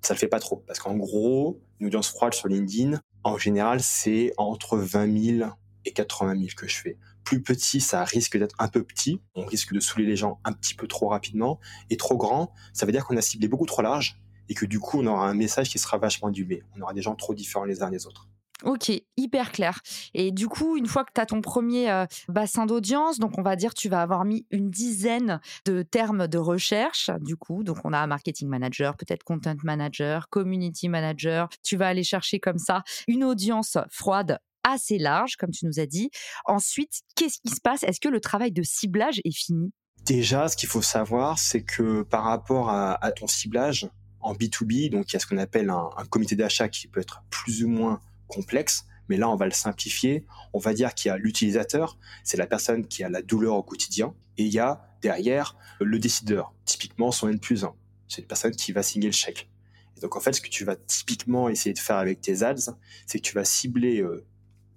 ça 0.00 0.14
le 0.14 0.18
fait 0.18 0.28
pas 0.28 0.40
trop. 0.40 0.64
Parce 0.66 0.78
qu'en 0.78 0.96
gros, 0.96 1.60
une 1.80 1.86
audience 1.86 2.08
froide 2.08 2.34
sur 2.34 2.48
LinkedIn, 2.48 3.00
en 3.24 3.38
général, 3.38 3.80
c'est 3.80 4.32
entre 4.36 4.76
20 4.76 5.38
000 5.38 5.50
et 5.84 5.92
80 5.92 6.36
000 6.36 6.46
que 6.56 6.68
je 6.68 6.76
fais. 6.76 6.98
Plus 7.24 7.42
petit, 7.42 7.80
ça 7.80 8.04
risque 8.04 8.36
d'être 8.36 8.56
un 8.58 8.68
peu 8.68 8.82
petit. 8.82 9.20
On 9.34 9.44
risque 9.44 9.72
de 9.72 9.80
saouler 9.80 10.06
les 10.06 10.16
gens 10.16 10.40
un 10.44 10.52
petit 10.52 10.74
peu 10.74 10.88
trop 10.88 11.08
rapidement. 11.08 11.60
Et 11.90 11.96
trop 11.96 12.16
grand, 12.16 12.52
ça 12.72 12.84
veut 12.86 12.92
dire 12.92 13.06
qu'on 13.06 13.16
a 13.16 13.22
ciblé 13.22 13.48
beaucoup 13.48 13.66
trop 13.66 13.82
large 13.82 14.20
et 14.48 14.54
que 14.54 14.66
du 14.66 14.80
coup, 14.80 15.00
on 15.00 15.06
aura 15.06 15.28
un 15.28 15.34
message 15.34 15.70
qui 15.70 15.78
sera 15.78 15.98
vachement 15.98 16.30
dilué. 16.30 16.62
On 16.76 16.80
aura 16.80 16.94
des 16.94 17.02
gens 17.02 17.14
trop 17.14 17.34
différents 17.34 17.64
les 17.64 17.82
uns 17.82 17.90
des 17.90 18.06
autres. 18.06 18.28
Ok, 18.64 18.92
hyper 19.16 19.50
clair. 19.50 19.80
Et 20.14 20.30
du 20.30 20.46
coup, 20.46 20.76
une 20.76 20.86
fois 20.86 21.04
que 21.04 21.10
tu 21.14 21.20
as 21.20 21.26
ton 21.26 21.40
premier 21.40 21.90
euh, 21.90 22.06
bassin 22.28 22.66
d'audience, 22.66 23.18
donc 23.18 23.38
on 23.38 23.42
va 23.42 23.56
dire 23.56 23.74
tu 23.74 23.88
vas 23.88 24.02
avoir 24.02 24.24
mis 24.24 24.46
une 24.50 24.70
dizaine 24.70 25.40
de 25.64 25.82
termes 25.82 26.28
de 26.28 26.38
recherche, 26.38 27.10
du 27.20 27.36
coup, 27.36 27.64
donc 27.64 27.78
on 27.84 27.92
a 27.92 28.06
marketing 28.06 28.48
manager, 28.48 28.96
peut-être 28.96 29.24
content 29.24 29.56
manager, 29.64 30.28
community 30.28 30.88
manager, 30.88 31.48
tu 31.64 31.76
vas 31.76 31.88
aller 31.88 32.04
chercher 32.04 32.38
comme 32.38 32.58
ça 32.58 32.84
une 33.08 33.24
audience 33.24 33.78
froide 33.90 34.38
assez 34.64 34.98
large, 34.98 35.36
comme 35.36 35.50
tu 35.50 35.66
nous 35.66 35.80
as 35.80 35.86
dit. 35.86 36.10
Ensuite, 36.44 37.00
qu'est-ce 37.16 37.38
qui 37.44 37.52
se 37.52 37.60
passe? 37.60 37.82
Est-ce 37.82 38.00
que 38.00 38.08
le 38.08 38.20
travail 38.20 38.52
de 38.52 38.62
ciblage 38.62 39.20
est 39.24 39.36
fini? 39.36 39.72
Déjà, 40.04 40.46
ce 40.46 40.56
qu'il 40.56 40.68
faut 40.68 40.82
savoir, 40.82 41.38
c'est 41.38 41.62
que 41.62 42.02
par 42.02 42.22
rapport 42.24 42.70
à, 42.70 43.12
ton 43.12 43.26
ciblage 43.26 43.88
en 44.20 44.34
B2B, 44.34 44.88
donc 44.90 45.10
il 45.10 45.14
y 45.14 45.16
a 45.16 45.18
ce 45.18 45.26
qu'on 45.26 45.38
appelle 45.38 45.70
un 45.70 46.04
comité 46.10 46.36
d'achat 46.36 46.68
qui 46.68 46.86
peut 46.86 47.00
être 47.00 47.24
plus 47.28 47.64
ou 47.64 47.68
moins 47.68 48.00
complexe, 48.32 48.86
mais 49.08 49.16
là 49.16 49.28
on 49.28 49.36
va 49.36 49.46
le 49.46 49.52
simplifier. 49.52 50.24
On 50.52 50.58
va 50.58 50.74
dire 50.74 50.94
qu'il 50.94 51.08
y 51.08 51.12
a 51.12 51.16
l'utilisateur, 51.16 51.98
c'est 52.24 52.36
la 52.36 52.46
personne 52.46 52.86
qui 52.86 53.04
a 53.04 53.08
la 53.08 53.22
douleur 53.22 53.54
au 53.54 53.62
quotidien, 53.62 54.14
et 54.38 54.44
il 54.44 54.52
y 54.52 54.58
a 54.58 54.86
derrière 55.02 55.56
le 55.80 55.98
décideur, 55.98 56.54
typiquement 56.64 57.10
son 57.10 57.28
N 57.28 57.38
plus 57.38 57.64
1. 57.64 57.74
C'est 58.08 58.22
une 58.22 58.28
personne 58.28 58.52
qui 58.52 58.72
va 58.72 58.82
signer 58.82 59.08
le 59.08 59.12
chèque. 59.12 59.50
Et 59.96 60.00
donc 60.00 60.16
en 60.16 60.20
fait, 60.20 60.32
ce 60.32 60.40
que 60.40 60.48
tu 60.48 60.64
vas 60.64 60.76
typiquement 60.76 61.48
essayer 61.48 61.72
de 61.72 61.78
faire 61.78 61.96
avec 61.96 62.20
tes 62.20 62.42
ads, 62.42 62.76
c'est 63.06 63.18
que 63.18 63.24
tu 63.24 63.34
vas 63.34 63.44
cibler 63.44 64.00
euh, 64.00 64.24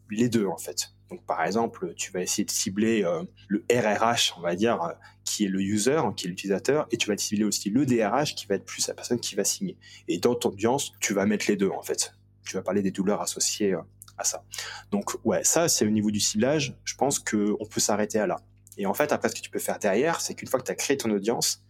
les 0.09 0.29
deux 0.29 0.47
en 0.47 0.57
fait. 0.57 0.91
Donc 1.09 1.23
par 1.25 1.43
exemple, 1.43 1.93
tu 1.95 2.11
vas 2.11 2.21
essayer 2.21 2.45
de 2.45 2.51
cibler 2.51 3.03
euh, 3.03 3.23
le 3.47 3.63
RRH, 3.71 4.33
on 4.37 4.41
va 4.41 4.55
dire, 4.55 4.81
euh, 4.83 4.91
qui 5.23 5.45
est 5.45 5.47
le 5.47 5.61
user, 5.61 6.01
qui 6.17 6.25
est 6.25 6.29
l'utilisateur, 6.29 6.87
et 6.91 6.97
tu 6.97 7.07
vas 7.07 7.17
cibler 7.17 7.43
aussi 7.43 7.69
le 7.69 7.85
DRH, 7.85 8.35
qui 8.35 8.47
va 8.47 8.55
être 8.55 8.65
plus 8.65 8.87
la 8.87 8.93
personne 8.93 9.19
qui 9.19 9.35
va 9.35 9.43
signer. 9.43 9.77
Et 10.07 10.17
dans 10.17 10.35
ton 10.35 10.49
audience, 10.49 10.93
tu 10.99 11.13
vas 11.13 11.25
mettre 11.25 11.45
les 11.47 11.55
deux 11.55 11.69
en 11.69 11.83
fait 11.83 12.13
tu 12.45 12.55
vas 12.55 12.61
parler 12.61 12.81
des 12.81 12.91
douleurs 12.91 13.21
associées 13.21 13.73
euh, 13.73 13.81
à 14.17 14.23
ça. 14.23 14.43
Donc 14.91 15.15
ouais, 15.23 15.43
ça 15.43 15.67
c'est 15.67 15.85
au 15.85 15.89
niveau 15.89 16.11
du 16.11 16.19
ciblage, 16.19 16.75
je 16.83 16.95
pense 16.95 17.19
qu'on 17.19 17.65
peut 17.69 17.79
s'arrêter 17.79 18.19
à 18.19 18.27
là. 18.27 18.37
Et 18.77 18.85
en 18.85 18.93
fait, 18.93 19.11
après 19.11 19.29
ce 19.29 19.35
que 19.35 19.41
tu 19.41 19.49
peux 19.49 19.59
faire 19.59 19.79
derrière, 19.79 20.21
c'est 20.21 20.35
qu'une 20.35 20.49
fois 20.49 20.59
que 20.59 20.65
tu 20.65 20.71
as 20.71 20.75
créé 20.75 20.97
ton 20.97 21.09
audience, 21.09 21.63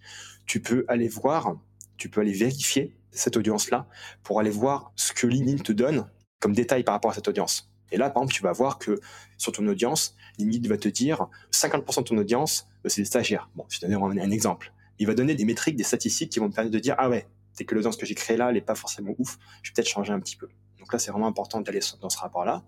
tu 0.46 0.62
peux 0.62 0.86
aller 0.88 1.08
voir, 1.08 1.55
tu 1.98 2.10
peux 2.10 2.22
aller 2.22 2.34
vérifier 2.34 2.96
cette 3.12 3.38
audience-là 3.38 3.88
pour 4.24 4.39
aller 4.39 4.50
voir 4.50 4.91
ce 4.96 5.13
que 5.13 5.27
LinkedIn 5.27 5.63
te 5.63 5.72
donne 5.72 6.08
comme 6.39 6.53
détail 6.53 6.84
par 6.84 6.94
rapport 6.94 7.12
à 7.12 7.13
cette 7.13 7.27
audience. 7.27 7.72
Et 7.91 7.98
là, 7.98 8.10
par 8.10 8.24
exemple, 8.24 8.34
tu 8.34 8.44
vas 8.44 8.51
voir 8.51 8.79
que 8.79 9.00
sur 9.38 9.51
ton 9.51 9.65
audience, 9.67 10.15
LinkedIn 10.38 10.67
va 10.67 10.77
te 10.77 10.89
dire 10.89 11.27
50% 11.51 12.00
de 12.00 12.03
ton 12.03 12.17
audience, 12.17 12.67
euh, 12.86 12.89
c'est 12.89 13.01
des 13.01 13.05
stagiaires. 13.05 13.50
Bon, 13.55 13.65
je 13.70 13.79
te 13.79 13.86
donne 13.86 13.94
un, 13.94 14.17
un 14.17 14.32
exemple. 14.32 14.74
Il 14.98 15.08
va 15.08 15.13
donner 15.13 15.36
des 15.36 15.46
métriques, 15.46 15.75
des 15.75 15.84
statistiques 15.84 16.32
qui 16.32 16.39
vont 16.39 16.50
te 16.50 16.55
permettre 16.55 16.74
de 16.74 16.79
dire, 16.79 16.96
ah 16.98 17.10
ouais, 17.10 17.27
c'est 17.53 17.65
que 17.65 17.75
l'audience 17.75 17.98
que 17.98 18.05
j'ai 18.05 18.15
créée 18.15 18.38
là, 18.38 18.50
elle 18.50 18.55
n'est 18.55 18.62
pas 18.62 18.75
forcément 18.75 19.13
ouf, 19.17 19.38
je 19.62 19.70
vais 19.70 19.75
peut-être 19.75 19.88
changer 19.88 20.13
un 20.13 20.20
petit 20.20 20.36
peu. 20.36 20.50
Donc 20.86 20.94
là, 20.94 21.00
c'est 21.00 21.10
vraiment 21.10 21.25
important 21.25 21.62
d'aller 21.62 21.80
dans 22.00 22.10
ce 22.10 22.20
rapport-là. 22.20 22.62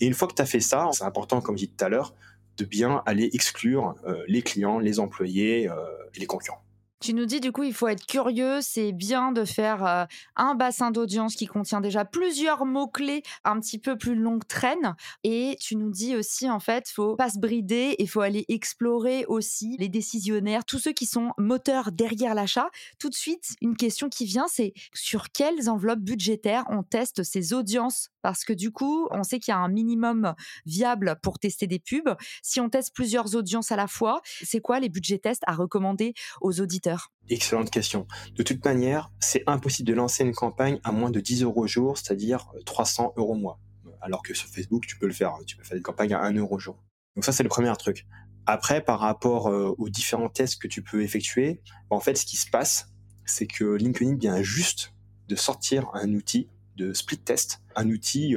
Et 0.00 0.06
une 0.06 0.14
fois 0.14 0.26
que 0.26 0.32
tu 0.32 0.40
as 0.40 0.46
fait 0.46 0.60
ça, 0.60 0.88
c'est 0.92 1.04
important, 1.04 1.42
comme 1.42 1.58
je 1.58 1.66
dit 1.66 1.68
tout 1.68 1.84
à 1.84 1.90
l'heure, 1.90 2.14
de 2.56 2.64
bien 2.64 3.02
aller 3.04 3.28
exclure 3.34 3.94
euh, 4.06 4.24
les 4.26 4.40
clients, 4.40 4.78
les 4.78 5.00
employés 5.00 5.68
euh, 5.68 5.74
et 6.14 6.20
les 6.20 6.24
concurrents. 6.24 6.61
Tu 7.02 7.14
nous 7.14 7.26
dis 7.26 7.40
du 7.40 7.50
coup, 7.50 7.64
il 7.64 7.74
faut 7.74 7.88
être 7.88 8.06
curieux, 8.06 8.60
c'est 8.60 8.92
bien 8.92 9.32
de 9.32 9.44
faire 9.44 9.84
euh, 9.84 10.04
un 10.36 10.54
bassin 10.54 10.92
d'audience 10.92 11.34
qui 11.34 11.46
contient 11.46 11.80
déjà 11.80 12.04
plusieurs 12.04 12.64
mots-clés 12.64 13.24
un 13.42 13.58
petit 13.58 13.80
peu 13.80 13.98
plus 13.98 14.14
longue 14.14 14.46
traîne. 14.46 14.94
Et 15.24 15.56
tu 15.58 15.74
nous 15.74 15.90
dis 15.90 16.14
aussi, 16.14 16.48
en 16.48 16.60
fait, 16.60 16.88
faut 16.88 17.16
pas 17.16 17.30
se 17.30 17.40
brider 17.40 17.96
et 17.98 18.06
faut 18.06 18.20
aller 18.20 18.44
explorer 18.46 19.24
aussi 19.26 19.74
les 19.80 19.88
décisionnaires, 19.88 20.64
tous 20.64 20.78
ceux 20.78 20.92
qui 20.92 21.06
sont 21.06 21.32
moteurs 21.38 21.90
derrière 21.90 22.36
l'achat. 22.36 22.70
Tout 23.00 23.08
de 23.08 23.16
suite, 23.16 23.48
une 23.60 23.76
question 23.76 24.08
qui 24.08 24.24
vient, 24.24 24.46
c'est 24.46 24.72
sur 24.94 25.32
quelles 25.32 25.68
enveloppes 25.68 25.98
budgétaires 25.98 26.62
on 26.68 26.84
teste 26.84 27.24
ces 27.24 27.52
audiences? 27.52 28.10
Parce 28.22 28.44
que 28.44 28.52
du 28.52 28.70
coup, 28.70 29.08
on 29.10 29.24
sait 29.24 29.40
qu'il 29.40 29.50
y 29.50 29.56
a 29.56 29.58
un 29.58 29.68
minimum 29.68 30.34
viable 30.66 31.18
pour 31.20 31.40
tester 31.40 31.66
des 31.66 31.80
pubs. 31.80 32.14
Si 32.42 32.60
on 32.60 32.68
teste 32.68 32.94
plusieurs 32.94 33.34
audiences 33.34 33.72
à 33.72 33.76
la 33.76 33.88
fois, 33.88 34.20
c'est 34.44 34.60
quoi 34.60 34.78
les 34.78 34.88
budgets 34.88 35.18
tests 35.18 35.42
à 35.48 35.56
recommander 35.56 36.14
aux 36.40 36.60
auditeurs? 36.60 36.91
Excellente 37.28 37.70
question. 37.70 38.06
De 38.34 38.42
toute 38.42 38.64
manière, 38.64 39.10
c'est 39.20 39.42
impossible 39.46 39.88
de 39.88 39.94
lancer 39.94 40.24
une 40.24 40.34
campagne 40.34 40.80
à 40.84 40.92
moins 40.92 41.10
de 41.10 41.20
10 41.20 41.42
euros 41.44 41.66
jour, 41.66 41.96
c'est-à-dire 41.96 42.52
300 42.66 43.14
euros 43.16 43.32
au 43.32 43.36
mois. 43.36 43.58
Alors 44.00 44.22
que 44.22 44.34
sur 44.34 44.48
Facebook, 44.48 44.86
tu 44.86 44.98
peux 44.98 45.06
le 45.06 45.12
faire. 45.12 45.34
Tu 45.46 45.56
peux 45.56 45.64
faire 45.64 45.76
une 45.76 45.82
campagne 45.82 46.12
à 46.12 46.20
1 46.22 46.34
euro 46.34 46.58
jour. 46.58 46.82
Donc 47.14 47.24
ça, 47.24 47.32
c'est 47.32 47.42
le 47.42 47.48
premier 47.48 47.72
truc. 47.78 48.06
Après, 48.46 48.82
par 48.82 48.98
rapport 48.98 49.46
aux 49.46 49.88
différents 49.88 50.28
tests 50.28 50.60
que 50.60 50.66
tu 50.66 50.82
peux 50.82 51.02
effectuer, 51.02 51.62
bah, 51.88 51.96
en 51.96 52.00
fait, 52.00 52.16
ce 52.16 52.26
qui 52.26 52.36
se 52.36 52.50
passe, 52.50 52.88
c'est 53.24 53.46
que 53.46 53.64
LinkedIn 53.64 54.16
vient 54.16 54.42
juste 54.42 54.92
de 55.28 55.36
sortir 55.36 55.88
un 55.94 56.12
outil 56.14 56.48
de 56.76 56.92
split 56.92 57.18
test, 57.18 57.62
un 57.76 57.88
outil 57.88 58.34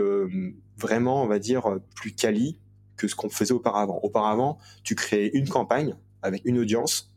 vraiment, 0.78 1.24
on 1.24 1.28
va 1.28 1.40
dire, 1.40 1.80
plus 1.96 2.14
quali 2.14 2.60
que 2.96 3.08
ce 3.08 3.16
qu'on 3.16 3.30
faisait 3.30 3.54
auparavant. 3.54 4.00
Auparavant, 4.04 4.60
tu 4.84 4.94
créais 4.94 5.32
une 5.34 5.50
campagne 5.50 5.96
avec 6.22 6.44
une 6.46 6.60
audience, 6.60 7.15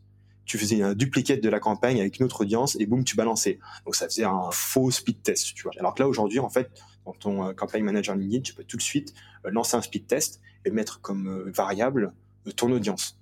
tu 0.49 0.57
faisais 0.57 0.81
un 0.81 0.95
duplicate 0.95 1.41
de 1.41 1.49
la 1.49 1.59
campagne 1.59 1.99
avec 2.01 2.17
une 2.17 2.25
autre 2.25 2.41
audience 2.41 2.75
et 2.79 2.87
boum, 2.87 3.03
tu 3.03 3.15
balançais. 3.15 3.59
Donc 3.85 3.95
ça 3.95 4.07
faisait 4.07 4.23
un 4.23 4.49
faux 4.51 4.89
speed 4.89 5.21
test, 5.21 5.53
tu 5.53 5.61
vois. 5.61 5.73
Alors 5.77 5.93
que 5.93 6.01
là, 6.01 6.09
aujourd'hui, 6.09 6.39
en 6.39 6.49
fait, 6.49 6.71
dans 7.05 7.13
ton 7.13 7.47
euh, 7.47 7.53
campagne 7.53 7.83
manager 7.83 8.15
LinkedIn, 8.15 8.41
tu 8.41 8.55
peux 8.55 8.63
tout 8.63 8.75
de 8.75 8.81
suite 8.81 9.13
euh, 9.45 9.51
lancer 9.51 9.77
un 9.77 9.83
speed 9.83 10.07
test 10.07 10.41
et 10.65 10.71
mettre 10.71 11.01
comme 11.01 11.27
euh, 11.27 11.51
variable 11.51 12.13
ton 12.55 12.71
audience. 12.71 13.19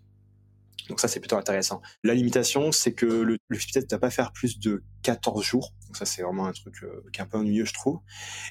Donc 0.88 1.02
ça, 1.02 1.10
c'est 1.10 1.20
plutôt 1.20 1.36
intéressant. 1.36 1.82
La 2.02 2.14
limitation, 2.14 2.72
c'est 2.72 2.94
que 2.94 3.06
le, 3.06 3.38
le 3.50 3.60
speed 3.60 3.74
test 3.74 3.88
ne 3.88 3.90
doit 3.90 4.00
pas 4.00 4.10
faire 4.10 4.32
plus 4.32 4.58
de 4.58 4.86
14 5.02 5.44
jours. 5.44 5.74
Donc 5.88 5.98
ça, 5.98 6.06
c'est 6.06 6.22
vraiment 6.22 6.46
un 6.46 6.54
truc 6.54 6.76
qui 7.12 7.20
est 7.20 7.24
un 7.24 7.28
peu 7.28 7.38
ennuyeux, 7.38 7.66
je 7.66 7.74
trouve. 7.74 8.00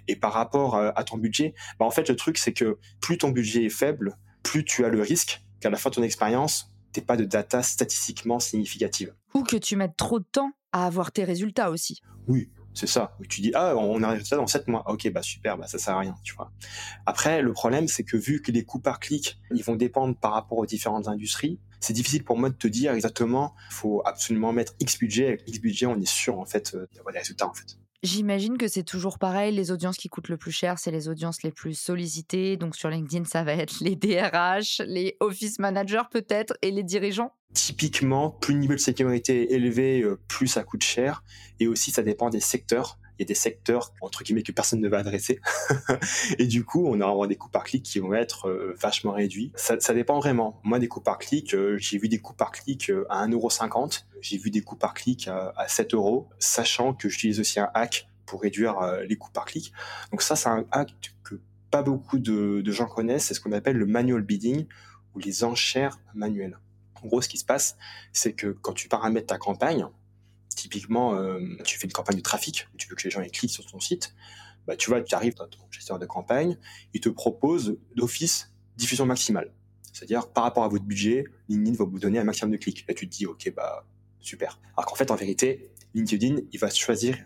Et 0.06 0.16
par 0.16 0.34
rapport 0.34 0.76
à 0.76 1.02
ton 1.04 1.16
budget, 1.16 1.54
bah 1.78 1.86
en 1.86 1.90
fait, 1.90 2.10
le 2.10 2.16
truc, 2.16 2.36
c'est 2.36 2.52
que 2.52 2.78
plus 3.00 3.16
ton 3.16 3.30
budget 3.30 3.64
est 3.64 3.70
faible, 3.70 4.18
plus 4.42 4.66
tu 4.66 4.84
as 4.84 4.90
le 4.90 5.00
risque 5.00 5.42
qu'à 5.60 5.70
la 5.70 5.78
fin 5.78 5.88
de 5.88 5.94
ton 5.94 6.02
expérience, 6.02 6.75
pas 7.00 7.16
de 7.16 7.24
data 7.24 7.62
statistiquement 7.62 8.38
significative. 8.38 9.14
Ou 9.34 9.42
que 9.42 9.56
tu 9.56 9.76
mettes 9.76 9.96
trop 9.96 10.18
de 10.18 10.26
temps 10.30 10.52
à 10.72 10.86
avoir 10.86 11.12
tes 11.12 11.24
résultats 11.24 11.70
aussi. 11.70 12.00
Oui, 12.28 12.50
c'est 12.74 12.86
ça. 12.86 13.16
Tu 13.28 13.40
dis, 13.40 13.52
ah, 13.54 13.74
on 13.76 14.02
arrive 14.02 14.24
ça 14.24 14.36
dans 14.36 14.46
7 14.46 14.68
mois. 14.68 14.84
Ok, 14.90 15.10
bah 15.10 15.22
super, 15.22 15.56
bah 15.56 15.66
ça 15.66 15.78
sert 15.78 15.94
à 15.94 16.00
rien, 16.00 16.14
tu 16.22 16.34
vois. 16.34 16.52
Après, 17.06 17.40
le 17.40 17.52
problème, 17.52 17.88
c'est 17.88 18.04
que 18.04 18.16
vu 18.16 18.42
que 18.42 18.52
les 18.52 18.64
coûts 18.64 18.80
par 18.80 19.00
clic, 19.00 19.38
ils 19.50 19.64
vont 19.64 19.76
dépendre 19.76 20.14
par 20.14 20.32
rapport 20.32 20.58
aux 20.58 20.66
différentes 20.66 21.08
industries, 21.08 21.58
c'est 21.80 21.94
difficile 21.94 22.24
pour 22.24 22.36
moi 22.36 22.50
de 22.50 22.54
te 22.54 22.68
dire 22.68 22.92
exactement, 22.92 23.54
il 23.70 23.74
faut 23.74 24.02
absolument 24.04 24.52
mettre 24.52 24.74
X 24.80 24.98
budget. 24.98 25.26
Avec 25.28 25.48
X 25.48 25.58
budget, 25.60 25.86
on 25.86 25.98
est 25.98 26.06
sûr, 26.06 26.38
en 26.38 26.44
fait, 26.44 26.74
euh, 26.74 26.86
d'avoir 26.94 27.12
des 27.12 27.20
résultats, 27.20 27.48
en 27.48 27.54
fait. 27.54 27.78
J'imagine 28.06 28.56
que 28.56 28.68
c'est 28.68 28.84
toujours 28.84 29.18
pareil. 29.18 29.52
Les 29.52 29.72
audiences 29.72 29.96
qui 29.96 30.08
coûtent 30.08 30.28
le 30.28 30.36
plus 30.36 30.52
cher, 30.52 30.78
c'est 30.78 30.92
les 30.92 31.08
audiences 31.08 31.42
les 31.42 31.50
plus 31.50 31.74
sollicitées. 31.74 32.56
Donc 32.56 32.76
sur 32.76 32.88
LinkedIn, 32.88 33.24
ça 33.24 33.42
va 33.42 33.54
être 33.54 33.80
les 33.80 33.96
DRH, 33.96 34.80
les 34.86 35.16
office 35.18 35.58
managers 35.58 36.04
peut-être 36.12 36.56
et 36.62 36.70
les 36.70 36.84
dirigeants. 36.84 37.32
Typiquement, 37.52 38.30
plus 38.30 38.54
le 38.54 38.60
niveau 38.60 38.74
de 38.74 38.78
sécurité 38.78 39.42
est 39.42 39.56
élevé, 39.56 40.02
euh, 40.02 40.20
plus 40.28 40.46
ça 40.46 40.62
coûte 40.62 40.84
cher. 40.84 41.24
Et 41.58 41.66
aussi, 41.66 41.90
ça 41.90 42.04
dépend 42.04 42.30
des 42.30 42.38
secteurs 42.38 42.96
il 43.18 43.22
y 43.22 43.24
a 43.24 43.26
des 43.26 43.34
secteurs 43.34 43.92
entre 44.00 44.22
guillemets 44.22 44.42
que 44.42 44.52
personne 44.52 44.80
ne 44.80 44.88
va 44.88 44.98
adresser. 44.98 45.40
Et 46.38 46.46
du 46.46 46.64
coup 46.64 46.86
on 46.86 47.00
aura 47.00 47.26
des 47.26 47.36
coûts 47.36 47.48
par 47.48 47.64
clic 47.64 47.82
qui 47.82 47.98
vont 47.98 48.14
être 48.14 48.48
euh, 48.48 48.74
vachement 48.78 49.12
réduits. 49.12 49.52
Ça, 49.56 49.76
dépend 49.94 50.18
vraiment. 50.18 50.60
Moi 50.64 50.78
des 50.78 50.88
coûts 50.88 51.00
par 51.00 51.18
clic 51.18 51.54
euh, 51.54 51.76
j'ai 51.78 51.98
vu 51.98 52.08
des 52.08 52.18
coûts 52.18 52.34
par 52.34 52.52
clic 52.52 52.90
euh, 52.90 53.04
à 53.08 53.26
1,50€ 53.26 54.04
j'ai 54.20 54.38
vu 54.38 54.50
des 54.50 54.60
coûts 54.60 54.76
par 54.76 54.94
clic 54.94 55.28
à, 55.28 55.52
à 55.56 55.68
7 55.68 55.94
euros 55.94 56.28
sachant 56.38 56.92
que 56.94 57.08
j'utilise 57.08 57.40
aussi 57.40 57.60
un 57.60 57.70
hack 57.74 58.08
pour 58.26 58.42
réduire 58.42 58.80
les 59.08 59.16
coûts 59.16 59.30
par 59.30 59.44
clic. 59.44 59.72
Donc 60.10 60.20
ça 60.20 60.34
c'est 60.34 60.48
un 60.48 60.64
hack 60.72 60.92
que 61.22 61.40
pas 61.70 61.82
beaucoup 61.82 62.18
de, 62.18 62.60
de 62.60 62.72
gens 62.72 62.86
connaissent. 62.86 63.26
C'est 63.26 63.34
ce 63.34 63.40
qu'on 63.40 63.52
appelle 63.52 63.76
le 63.76 63.86
manual 63.86 64.22
bidding 64.22 64.66
ou 65.14 65.20
les 65.20 65.44
enchères 65.44 66.00
manuelles. 66.14 66.58
En 67.00 67.06
gros 67.06 67.22
ce 67.22 67.28
qui 67.28 67.38
se 67.38 67.44
passe 67.44 67.76
c'est 68.12 68.32
que 68.32 68.48
quand 68.48 68.72
tu 68.72 68.88
paramètres 68.88 69.28
ta 69.28 69.38
campagne 69.38 69.86
Typiquement, 70.54 71.14
euh, 71.14 71.40
tu 71.64 71.78
fais 71.78 71.86
une 71.86 71.92
campagne 71.92 72.16
de 72.16 72.22
trafic, 72.22 72.68
tu 72.78 72.88
veux 72.88 72.96
que 72.96 73.04
les 73.04 73.10
gens 73.10 73.22
cliquent 73.22 73.50
sur 73.50 73.66
ton 73.66 73.80
site, 73.80 74.14
bah, 74.66 74.76
tu 74.76 74.90
vois, 74.90 75.00
tu 75.02 75.14
arrives 75.14 75.34
dans 75.34 75.46
ton 75.46 75.60
gestionnaire 75.70 76.00
de 76.00 76.06
campagne, 76.06 76.58
il 76.92 77.00
te 77.00 77.08
propose 77.08 77.78
d'office 77.94 78.52
diffusion 78.76 79.06
maximale. 79.06 79.52
C'est-à-dire, 79.92 80.28
par 80.28 80.44
rapport 80.44 80.64
à 80.64 80.68
votre 80.68 80.84
budget, 80.84 81.24
LinkedIn 81.48 81.76
va 81.76 81.84
vous 81.84 81.98
donner 81.98 82.18
un 82.18 82.24
maximum 82.24 82.52
de 82.52 82.58
clics. 82.58 82.84
Là, 82.86 82.94
tu 82.94 83.08
te 83.08 83.14
dis, 83.14 83.26
OK, 83.26 83.50
bah, 83.54 83.86
super. 84.20 84.60
Alors 84.76 84.86
qu'en 84.86 84.96
fait, 84.96 85.10
en 85.10 85.16
vérité, 85.16 85.70
LinkedIn, 85.94 86.40
il 86.52 86.58
va 86.58 86.68
choisir 86.68 87.16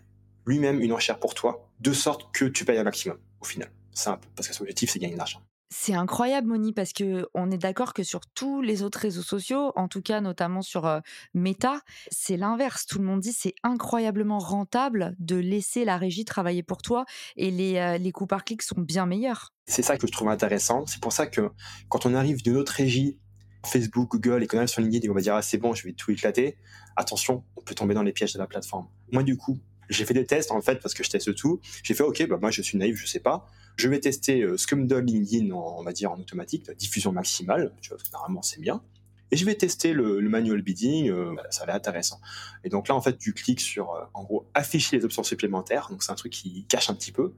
lui-même 0.47 0.81
une 0.81 0.93
enchère 0.93 1.19
pour 1.19 1.35
toi, 1.35 1.69
de 1.81 1.93
sorte 1.93 2.33
que 2.33 2.45
tu 2.45 2.65
payes 2.65 2.79
un 2.79 2.85
maximum, 2.85 3.19
au 3.41 3.45
final. 3.45 3.71
Simple, 3.93 4.29
parce 4.37 4.49
que 4.49 4.55
son 4.55 4.63
objectif, 4.63 4.91
c'est 4.91 4.99
gagner 4.99 5.15
de 5.15 5.19
l'argent. 5.19 5.43
C'est 5.73 5.95
incroyable, 5.95 6.49
Moni, 6.49 6.73
parce 6.73 6.93
que 6.93 7.29
on 7.33 7.51
est 7.51 7.59
d'accord 7.59 7.95
que 7.95 8.03
sur 8.03 8.21
tous 8.35 8.61
les 8.61 8.83
autres 8.83 8.99
réseaux 8.99 9.23
sociaux, 9.23 9.73
en 9.77 9.87
tout 9.87 10.03
cas 10.03 10.21
notamment 10.21 10.63
sur 10.63 11.01
Meta, 11.33 11.81
c'est 12.11 12.37
l'inverse. 12.37 12.87
Tout 12.87 12.99
le 12.99 13.05
monde 13.05 13.21
dit 13.21 13.33
c'est 13.33 13.55
incroyablement 13.63 14.41
rentable 14.41 15.15
de 15.21 15.37
laisser 15.37 15.85
la 15.85 15.97
régie 15.97 16.25
travailler 16.25 16.65
pour 16.65 16.83
toi 16.83 17.05
et 17.37 17.53
les, 17.53 17.99
les 17.99 18.13
coûts 18.13 18.27
par 18.27 18.45
clic 18.45 18.63
sont 18.63 18.81
bien 18.81 19.07
meilleurs. 19.07 19.53
C'est 19.67 19.83
ça 19.83 19.97
que 19.97 20.09
je 20.09 20.13
trouve 20.13 20.29
intéressant. 20.29 20.87
C'est 20.87 21.01
pour 21.01 21.13
ça 21.13 21.29
que 21.29 21.51
quand 21.89 22.05
on 22.05 22.15
arrive 22.15 22.43
d'une 22.43 22.57
autre 22.57 22.73
régie, 22.73 23.19
Facebook, 23.65 24.11
Google 24.11 24.43
et 24.43 24.47
qu'on 24.47 24.57
arrive 24.57 24.69
sur 24.69 24.81
LinkedIn 24.81 25.11
on 25.11 25.15
va 25.15 25.21
dire 25.21 25.35
ah, 25.35 25.43
c'est 25.43 25.59
bon, 25.59 25.75
je 25.75 25.85
vais 25.87 25.93
tout 25.93 26.11
éclater. 26.11 26.57
Attention, 26.97 27.45
on 27.57 27.61
peut 27.63 27.75
tomber 27.75 27.95
dans 27.95 28.03
les 28.03 28.13
pièges 28.13 28.33
de 28.33 28.39
la 28.39 28.47
plateforme. 28.47 28.89
Moi, 29.13 29.23
du 29.23 29.37
coup, 29.37 29.59
j'ai 29.89 30.05
fait 30.05 30.15
des 30.15 30.27
tests 30.27 30.51
en 30.51 30.61
fait 30.61 30.81
parce 30.81 30.95
que 30.95 31.05
je 31.05 31.11
teste 31.11 31.35
tout. 31.35 31.61
J'ai 31.83 31.95
fait 31.95 32.03
ok, 32.03 32.27
bah 32.29 32.39
moi 32.41 32.51
je 32.51 32.63
suis 32.63 32.79
naïf, 32.79 32.97
je 32.97 33.07
sais 33.07 33.21
pas. 33.21 33.47
Je 33.81 33.89
vais 33.89 33.99
tester 33.99 34.43
euh, 34.43 34.57
donne 34.85 35.07
LinkedIn, 35.07 35.51
en, 35.53 35.77
on 35.79 35.83
va 35.83 35.93
dire 35.93 36.13
en 36.13 36.19
automatique, 36.19 36.67
la 36.67 36.75
diffusion 36.75 37.13
maximale. 37.13 37.73
Tu 37.81 37.91
vois, 37.91 37.99
normalement 38.13 38.43
c'est 38.43 38.61
bien. 38.61 38.83
Et 39.31 39.37
je 39.37 39.45
vais 39.45 39.55
tester 39.55 39.93
le, 39.93 40.21
manual 40.21 40.61
bidding, 40.61 41.09
euh, 41.09 41.35
ça 41.51 41.65
va 41.65 41.73
être 41.73 41.89
intéressant. 41.89 42.21
Et 42.65 42.69
donc 42.69 42.89
là, 42.89 42.95
en 42.95 43.01
fait, 43.01 43.17
tu 43.17 43.33
cliques 43.33 43.61
sur, 43.61 43.95
euh, 43.95 44.03
en 44.13 44.25
gros, 44.25 44.47
afficher 44.55 44.99
les 44.99 45.05
options 45.05 45.23
supplémentaires. 45.23 45.89
Donc 45.91 46.03
c'est 46.03 46.13
un 46.13 46.17
truc 46.17 46.33
qui 46.33 46.65
cache 46.69 46.91
un 46.91 46.95
petit 46.95 47.13
peu. 47.13 47.33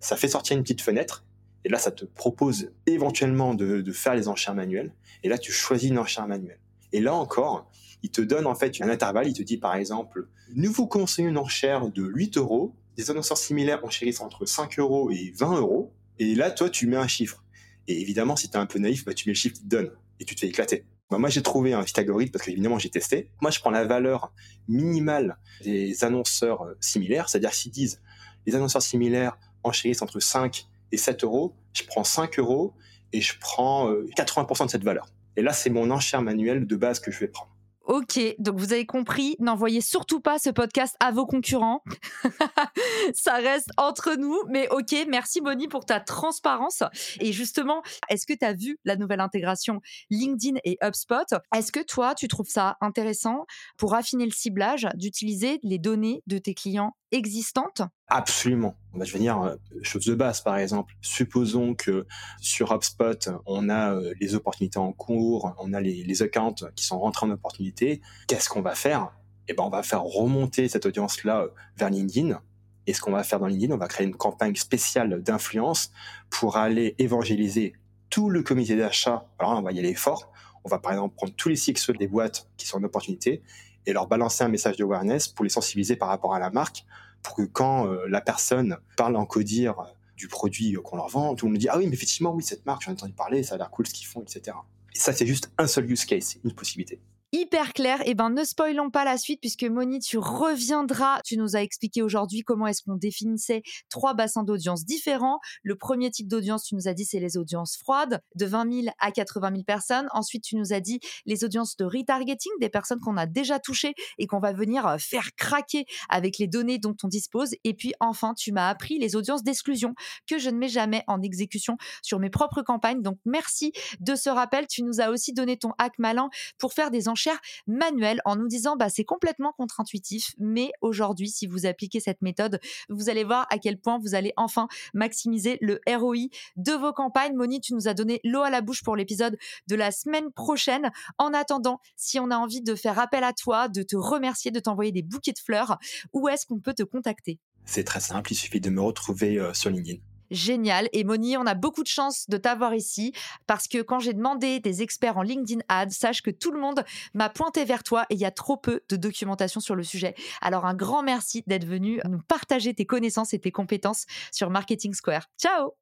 Ça 0.00 0.16
fait 0.16 0.28
sortir 0.28 0.56
une 0.56 0.62
petite 0.62 0.80
fenêtre. 0.80 1.24
Et 1.64 1.68
là, 1.68 1.78
ça 1.78 1.90
te 1.90 2.04
propose 2.04 2.70
éventuellement 2.86 3.54
de, 3.54 3.80
de 3.80 3.92
faire 3.92 4.14
les 4.14 4.28
enchères 4.28 4.54
manuelles. 4.54 4.92
Et 5.22 5.28
là, 5.28 5.36
tu 5.36 5.52
choisis 5.52 5.90
une 5.90 5.98
enchère 5.98 6.26
manuelle. 6.28 6.60
Et 6.92 7.00
là 7.00 7.14
encore, 7.14 7.70
il 8.02 8.10
te 8.10 8.20
donne 8.20 8.46
en 8.46 8.54
fait 8.54 8.80
un 8.80 8.88
intervalle. 8.88 9.26
Il 9.26 9.34
te 9.34 9.42
dit 9.42 9.56
par 9.56 9.74
exemple, 9.74 10.28
nous 10.54 10.70
vous 10.70 10.86
conseillons 10.86 11.30
une 11.30 11.38
enchère 11.38 11.88
de 11.88 12.04
8 12.04 12.36
euros. 12.36 12.74
Des 12.96 13.10
annonceurs 13.10 13.38
similaires 13.38 13.84
enchérissent 13.84 14.20
entre 14.20 14.46
5 14.46 14.78
euros 14.78 15.10
et 15.10 15.32
20 15.36 15.58
euros. 15.58 15.92
Et 16.18 16.34
là, 16.34 16.50
toi, 16.50 16.70
tu 16.70 16.86
mets 16.86 16.96
un 16.96 17.08
chiffre. 17.08 17.44
Et 17.88 18.00
évidemment, 18.00 18.36
si 18.36 18.48
tu 18.48 18.56
es 18.56 18.60
un 18.60 18.66
peu 18.66 18.78
naïf, 18.78 19.04
bah, 19.04 19.14
tu 19.14 19.28
mets 19.28 19.32
le 19.32 19.38
chiffre 19.38 19.56
qui 19.56 19.62
te 19.62 19.68
donne 19.68 19.90
et 20.20 20.24
tu 20.24 20.34
te 20.34 20.40
fais 20.40 20.48
éclater. 20.48 20.84
Bah, 21.10 21.18
moi, 21.18 21.28
j'ai 21.28 21.42
trouvé 21.42 21.74
un 21.74 21.84
algorithme 21.96 22.32
parce 22.32 22.44
qu'évidemment, 22.44 22.78
j'ai 22.78 22.90
testé. 22.90 23.30
Moi, 23.40 23.50
je 23.50 23.60
prends 23.60 23.70
la 23.70 23.84
valeur 23.84 24.32
minimale 24.68 25.38
des 25.62 26.04
annonceurs 26.04 26.62
euh, 26.62 26.74
similaires, 26.80 27.28
c'est-à-dire 27.28 27.52
s'ils 27.52 27.72
disent 27.72 28.00
les 28.46 28.54
annonceurs 28.54 28.82
similaires 28.82 29.38
enchérissent 29.62 30.02
entre 30.02 30.20
5 30.20 30.66
et 30.92 30.96
7 30.96 31.24
euros, 31.24 31.54
je 31.72 31.82
prends 31.84 32.04
5 32.04 32.38
euros 32.38 32.74
et 33.12 33.20
je 33.20 33.38
prends 33.38 33.90
80% 33.90 34.62
euh, 34.62 34.66
de 34.66 34.70
cette 34.70 34.84
valeur. 34.84 35.06
Et 35.36 35.42
là, 35.42 35.52
c'est 35.52 35.70
mon 35.70 35.90
enchère 35.90 36.22
manuelle 36.22 36.66
de 36.66 36.76
base 36.76 37.00
que 37.00 37.10
je 37.10 37.18
vais 37.20 37.28
prendre. 37.28 37.53
Ok, 37.86 38.18
donc 38.38 38.58
vous 38.58 38.72
avez 38.72 38.86
compris, 38.86 39.36
n'envoyez 39.40 39.82
surtout 39.82 40.20
pas 40.20 40.38
ce 40.38 40.48
podcast 40.48 40.96
à 41.00 41.10
vos 41.10 41.26
concurrents. 41.26 41.82
Ça 43.14 43.34
reste 43.34 43.68
entre 43.76 44.14
nous, 44.14 44.38
mais 44.48 44.68
ok, 44.70 44.94
merci 45.10 45.42
Bonnie 45.42 45.68
pour 45.68 45.84
ta 45.84 46.00
transparence. 46.00 46.82
Et 47.20 47.32
justement, 47.32 47.82
est-ce 48.08 48.26
que 48.26 48.32
tu 48.32 48.44
as 48.44 48.54
vu 48.54 48.78
la 48.86 48.96
nouvelle 48.96 49.20
intégration 49.20 49.82
LinkedIn 50.08 50.58
et 50.64 50.78
HubSpot? 50.82 51.26
Est-ce 51.54 51.72
que 51.72 51.84
toi, 51.84 52.14
tu 52.14 52.26
trouves 52.26 52.48
ça 52.48 52.78
intéressant 52.80 53.44
pour 53.76 53.94
affiner 53.94 54.24
le 54.24 54.32
ciblage 54.32 54.88
d'utiliser 54.94 55.58
les 55.62 55.78
données 55.78 56.22
de 56.26 56.38
tes 56.38 56.54
clients 56.54 56.96
existantes? 57.12 57.82
Absolument. 58.08 58.76
Je 59.00 59.12
vais 59.12 59.18
dire 59.18 59.40
euh, 59.40 59.56
chose 59.82 60.04
de 60.04 60.14
base, 60.14 60.40
par 60.42 60.58
exemple. 60.58 60.94
Supposons 61.00 61.74
que 61.74 62.06
sur 62.40 62.72
HubSpot, 62.72 63.30
on 63.46 63.68
a 63.68 63.94
euh, 63.94 64.12
les 64.20 64.34
opportunités 64.34 64.78
en 64.78 64.92
cours, 64.92 65.54
on 65.58 65.72
a 65.72 65.80
les, 65.80 66.22
accounts 66.22 66.54
qui 66.76 66.84
sont 66.84 66.98
rentrés 66.98 67.26
en 67.26 67.30
opportunité. 67.30 68.02
Qu'est-ce 68.28 68.48
qu'on 68.48 68.60
va 68.60 68.74
faire? 68.74 69.10
Eh 69.48 69.54
ben, 69.54 69.64
on 69.64 69.70
va 69.70 69.82
faire 69.82 70.02
remonter 70.02 70.68
cette 70.68 70.86
audience-là 70.86 71.40
euh, 71.40 71.48
vers 71.76 71.90
LinkedIn. 71.90 72.40
Et 72.86 72.92
ce 72.92 73.00
qu'on 73.00 73.12
va 73.12 73.24
faire 73.24 73.40
dans 73.40 73.46
LinkedIn, 73.46 73.74
on 73.74 73.78
va 73.78 73.88
créer 73.88 74.06
une 74.06 74.14
campagne 74.14 74.54
spéciale 74.54 75.22
d'influence 75.22 75.90
pour 76.28 76.58
aller 76.58 76.94
évangéliser 76.98 77.72
tout 78.10 78.28
le 78.28 78.42
comité 78.42 78.76
d'achat. 78.76 79.26
Alors 79.38 79.58
on 79.58 79.62
va 79.62 79.72
y 79.72 79.78
aller 79.78 79.94
fort. 79.94 80.30
On 80.64 80.68
va 80.68 80.78
par 80.78 80.92
exemple 80.92 81.16
prendre 81.16 81.34
tous 81.34 81.48
les 81.48 81.56
CXO 81.56 81.94
des 81.94 82.06
boîtes 82.06 82.48
qui 82.58 82.66
sont 82.66 82.78
en 82.78 82.84
opportunité 82.84 83.42
et 83.86 83.92
leur 83.92 84.06
balancer 84.06 84.44
un 84.44 84.48
message 84.48 84.76
de 84.76 84.84
awareness 84.84 85.28
pour 85.28 85.44
les 85.44 85.50
sensibiliser 85.50 85.96
par 85.96 86.08
rapport 86.08 86.34
à 86.34 86.38
la 86.38 86.50
marque, 86.50 86.84
pour 87.24 87.34
que 87.34 87.42
quand 87.42 87.88
euh, 87.88 88.06
la 88.08 88.20
personne 88.20 88.76
parle 88.96 89.16
en 89.16 89.26
codir 89.26 89.74
du 90.16 90.28
produit 90.28 90.74
qu'on 90.84 90.96
leur 90.96 91.08
vend, 91.08 91.34
tout 91.34 91.46
le 91.46 91.52
monde 91.52 91.58
dit 91.58 91.68
ah 91.68 91.76
oui 91.76 91.86
mais 91.88 91.94
effectivement 91.94 92.32
oui 92.32 92.44
cette 92.44 92.64
marque 92.66 92.82
j'en 92.82 92.92
ai 92.92 92.94
entendu 92.94 93.14
parler, 93.14 93.42
ça 93.42 93.56
a 93.56 93.58
l'air 93.58 93.70
cool 93.70 93.88
ce 93.88 93.94
qu'ils 93.94 94.06
font, 94.06 94.22
etc. 94.22 94.56
Et 94.94 94.98
ça 94.98 95.12
c'est 95.12 95.26
juste 95.26 95.50
un 95.58 95.66
seul 95.66 95.90
use 95.90 96.04
case, 96.04 96.36
une 96.44 96.52
possibilité. 96.52 97.00
Hyper 97.34 97.72
clair. 97.72 98.00
Et 98.02 98.10
eh 98.10 98.14
ben, 98.14 98.30
ne 98.30 98.44
spoilons 98.44 98.90
pas 98.90 99.04
la 99.04 99.18
suite 99.18 99.40
puisque 99.40 99.64
Moni, 99.64 99.98
tu 99.98 100.18
reviendras. 100.18 101.20
Tu 101.24 101.36
nous 101.36 101.56
as 101.56 101.62
expliqué 101.62 102.00
aujourd'hui 102.00 102.42
comment 102.42 102.68
est-ce 102.68 102.82
qu'on 102.82 102.94
définissait 102.94 103.62
trois 103.90 104.14
bassins 104.14 104.44
d'audience 104.44 104.84
différents. 104.84 105.40
Le 105.64 105.76
premier 105.76 106.12
type 106.12 106.28
d'audience, 106.28 106.64
tu 106.64 106.76
nous 106.76 106.86
as 106.86 106.94
dit, 106.94 107.04
c'est 107.04 107.18
les 107.18 107.36
audiences 107.36 107.76
froides, 107.76 108.20
de 108.36 108.46
20 108.46 108.72
000 108.82 108.94
à 109.00 109.10
80 109.10 109.50
000 109.50 109.62
personnes. 109.64 110.06
Ensuite, 110.12 110.44
tu 110.44 110.54
nous 110.54 110.72
as 110.72 110.78
dit 110.78 111.00
les 111.26 111.42
audiences 111.42 111.76
de 111.76 111.84
retargeting, 111.84 112.52
des 112.60 112.68
personnes 112.68 113.00
qu'on 113.00 113.16
a 113.16 113.26
déjà 113.26 113.58
touchées 113.58 113.94
et 114.18 114.28
qu'on 114.28 114.38
va 114.38 114.52
venir 114.52 114.86
euh, 114.86 114.98
faire 114.98 115.34
craquer 115.36 115.86
avec 116.08 116.38
les 116.38 116.46
données 116.46 116.78
dont 116.78 116.94
on 117.02 117.08
dispose. 117.08 117.50
Et 117.64 117.74
puis, 117.74 117.94
enfin, 117.98 118.34
tu 118.34 118.52
m'as 118.52 118.68
appris 118.68 119.00
les 119.00 119.16
audiences 119.16 119.42
d'exclusion 119.42 119.94
que 120.28 120.38
je 120.38 120.50
ne 120.50 120.56
mets 120.56 120.68
jamais 120.68 121.02
en 121.08 121.20
exécution 121.20 121.76
sur 122.00 122.20
mes 122.20 122.30
propres 122.30 122.62
campagnes. 122.62 123.02
Donc, 123.02 123.18
merci 123.24 123.72
de 123.98 124.14
ce 124.14 124.30
rappel. 124.30 124.68
Tu 124.68 124.84
nous 124.84 125.00
as 125.00 125.10
aussi 125.10 125.32
donné 125.32 125.56
ton 125.56 125.72
hack 125.78 125.94
malin 125.98 126.28
pour 126.58 126.72
faire 126.72 126.92
des 126.92 127.08
enchères 127.08 127.23
manuelles 127.66 128.20
en 128.24 128.36
nous 128.36 128.48
disant, 128.48 128.76
bah, 128.76 128.88
c'est 128.88 129.04
complètement 129.04 129.52
contre-intuitif, 129.52 130.34
mais 130.38 130.70
aujourd'hui, 130.80 131.28
si 131.28 131.46
vous 131.46 131.66
appliquez 131.66 132.00
cette 132.00 132.22
méthode, 132.22 132.60
vous 132.88 133.08
allez 133.08 133.24
voir 133.24 133.46
à 133.50 133.58
quel 133.58 133.78
point 133.78 133.98
vous 133.98 134.14
allez 134.14 134.32
enfin 134.36 134.68
maximiser 134.92 135.58
le 135.60 135.80
ROI 135.86 136.28
de 136.56 136.72
vos 136.72 136.92
campagnes. 136.92 137.34
Moni, 137.34 137.60
tu 137.60 137.74
nous 137.74 137.88
as 137.88 137.94
donné 137.94 138.20
l'eau 138.24 138.42
à 138.42 138.50
la 138.50 138.60
bouche 138.60 138.82
pour 138.82 138.96
l'épisode 138.96 139.36
de 139.68 139.76
la 139.76 139.90
semaine 139.90 140.32
prochaine. 140.32 140.90
En 141.18 141.32
attendant, 141.32 141.80
si 141.96 142.18
on 142.18 142.30
a 142.30 142.36
envie 142.36 142.62
de 142.62 142.74
faire 142.74 142.98
appel 142.98 143.24
à 143.24 143.32
toi, 143.32 143.68
de 143.68 143.82
te 143.82 143.96
remercier, 143.96 144.50
de 144.50 144.60
t'envoyer 144.60 144.92
des 144.92 145.02
bouquets 145.02 145.32
de 145.32 145.38
fleurs, 145.38 145.78
où 146.12 146.28
est-ce 146.28 146.46
qu'on 146.46 146.60
peut 146.60 146.74
te 146.74 146.82
contacter? 146.82 147.38
C'est 147.64 147.84
très 147.84 148.00
simple, 148.00 148.32
il 148.32 148.36
suffit 148.36 148.60
de 148.60 148.70
me 148.70 148.80
retrouver 148.80 149.38
euh, 149.38 149.54
sur 149.54 149.70
LinkedIn. 149.70 150.00
Génial. 150.30 150.88
Et 150.92 151.04
Moni, 151.04 151.36
on 151.36 151.46
a 151.46 151.54
beaucoup 151.54 151.82
de 151.82 151.88
chance 151.88 152.28
de 152.28 152.36
t'avoir 152.36 152.74
ici 152.74 153.12
parce 153.46 153.68
que 153.68 153.82
quand 153.82 153.98
j'ai 153.98 154.12
demandé 154.12 154.60
des 154.60 154.82
experts 154.82 155.16
en 155.16 155.22
LinkedIn 155.22 155.60
Ads, 155.68 155.90
sache 155.90 156.22
que 156.22 156.30
tout 156.30 156.50
le 156.50 156.60
monde 156.60 156.84
m'a 157.14 157.28
pointé 157.28 157.64
vers 157.64 157.82
toi 157.82 158.06
et 158.10 158.14
il 158.14 158.20
y 158.20 158.24
a 158.24 158.30
trop 158.30 158.56
peu 158.56 158.82
de 158.88 158.96
documentation 158.96 159.60
sur 159.60 159.74
le 159.74 159.82
sujet. 159.82 160.14
Alors 160.40 160.66
un 160.66 160.74
grand 160.74 161.02
merci 161.02 161.42
d'être 161.46 161.66
venu 161.66 162.00
nous 162.08 162.20
partager 162.26 162.74
tes 162.74 162.86
connaissances 162.86 163.34
et 163.34 163.38
tes 163.38 163.52
compétences 163.52 164.06
sur 164.32 164.50
Marketing 164.50 164.94
Square. 164.94 165.26
Ciao 165.38 165.74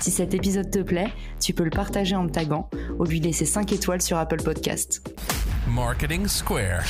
Si 0.00 0.10
cet 0.10 0.32
épisode 0.32 0.70
te 0.70 0.78
plaît, 0.78 1.12
tu 1.40 1.52
peux 1.52 1.64
le 1.64 1.70
partager 1.70 2.16
en 2.16 2.24
me 2.24 2.30
taguant 2.30 2.70
ou 2.98 3.04
lui 3.04 3.20
laisser 3.20 3.44
5 3.44 3.72
étoiles 3.72 4.00
sur 4.00 4.16
Apple 4.16 4.42
Podcast. 4.42 5.02
Marketing 5.68 6.26
Square. 6.26 6.84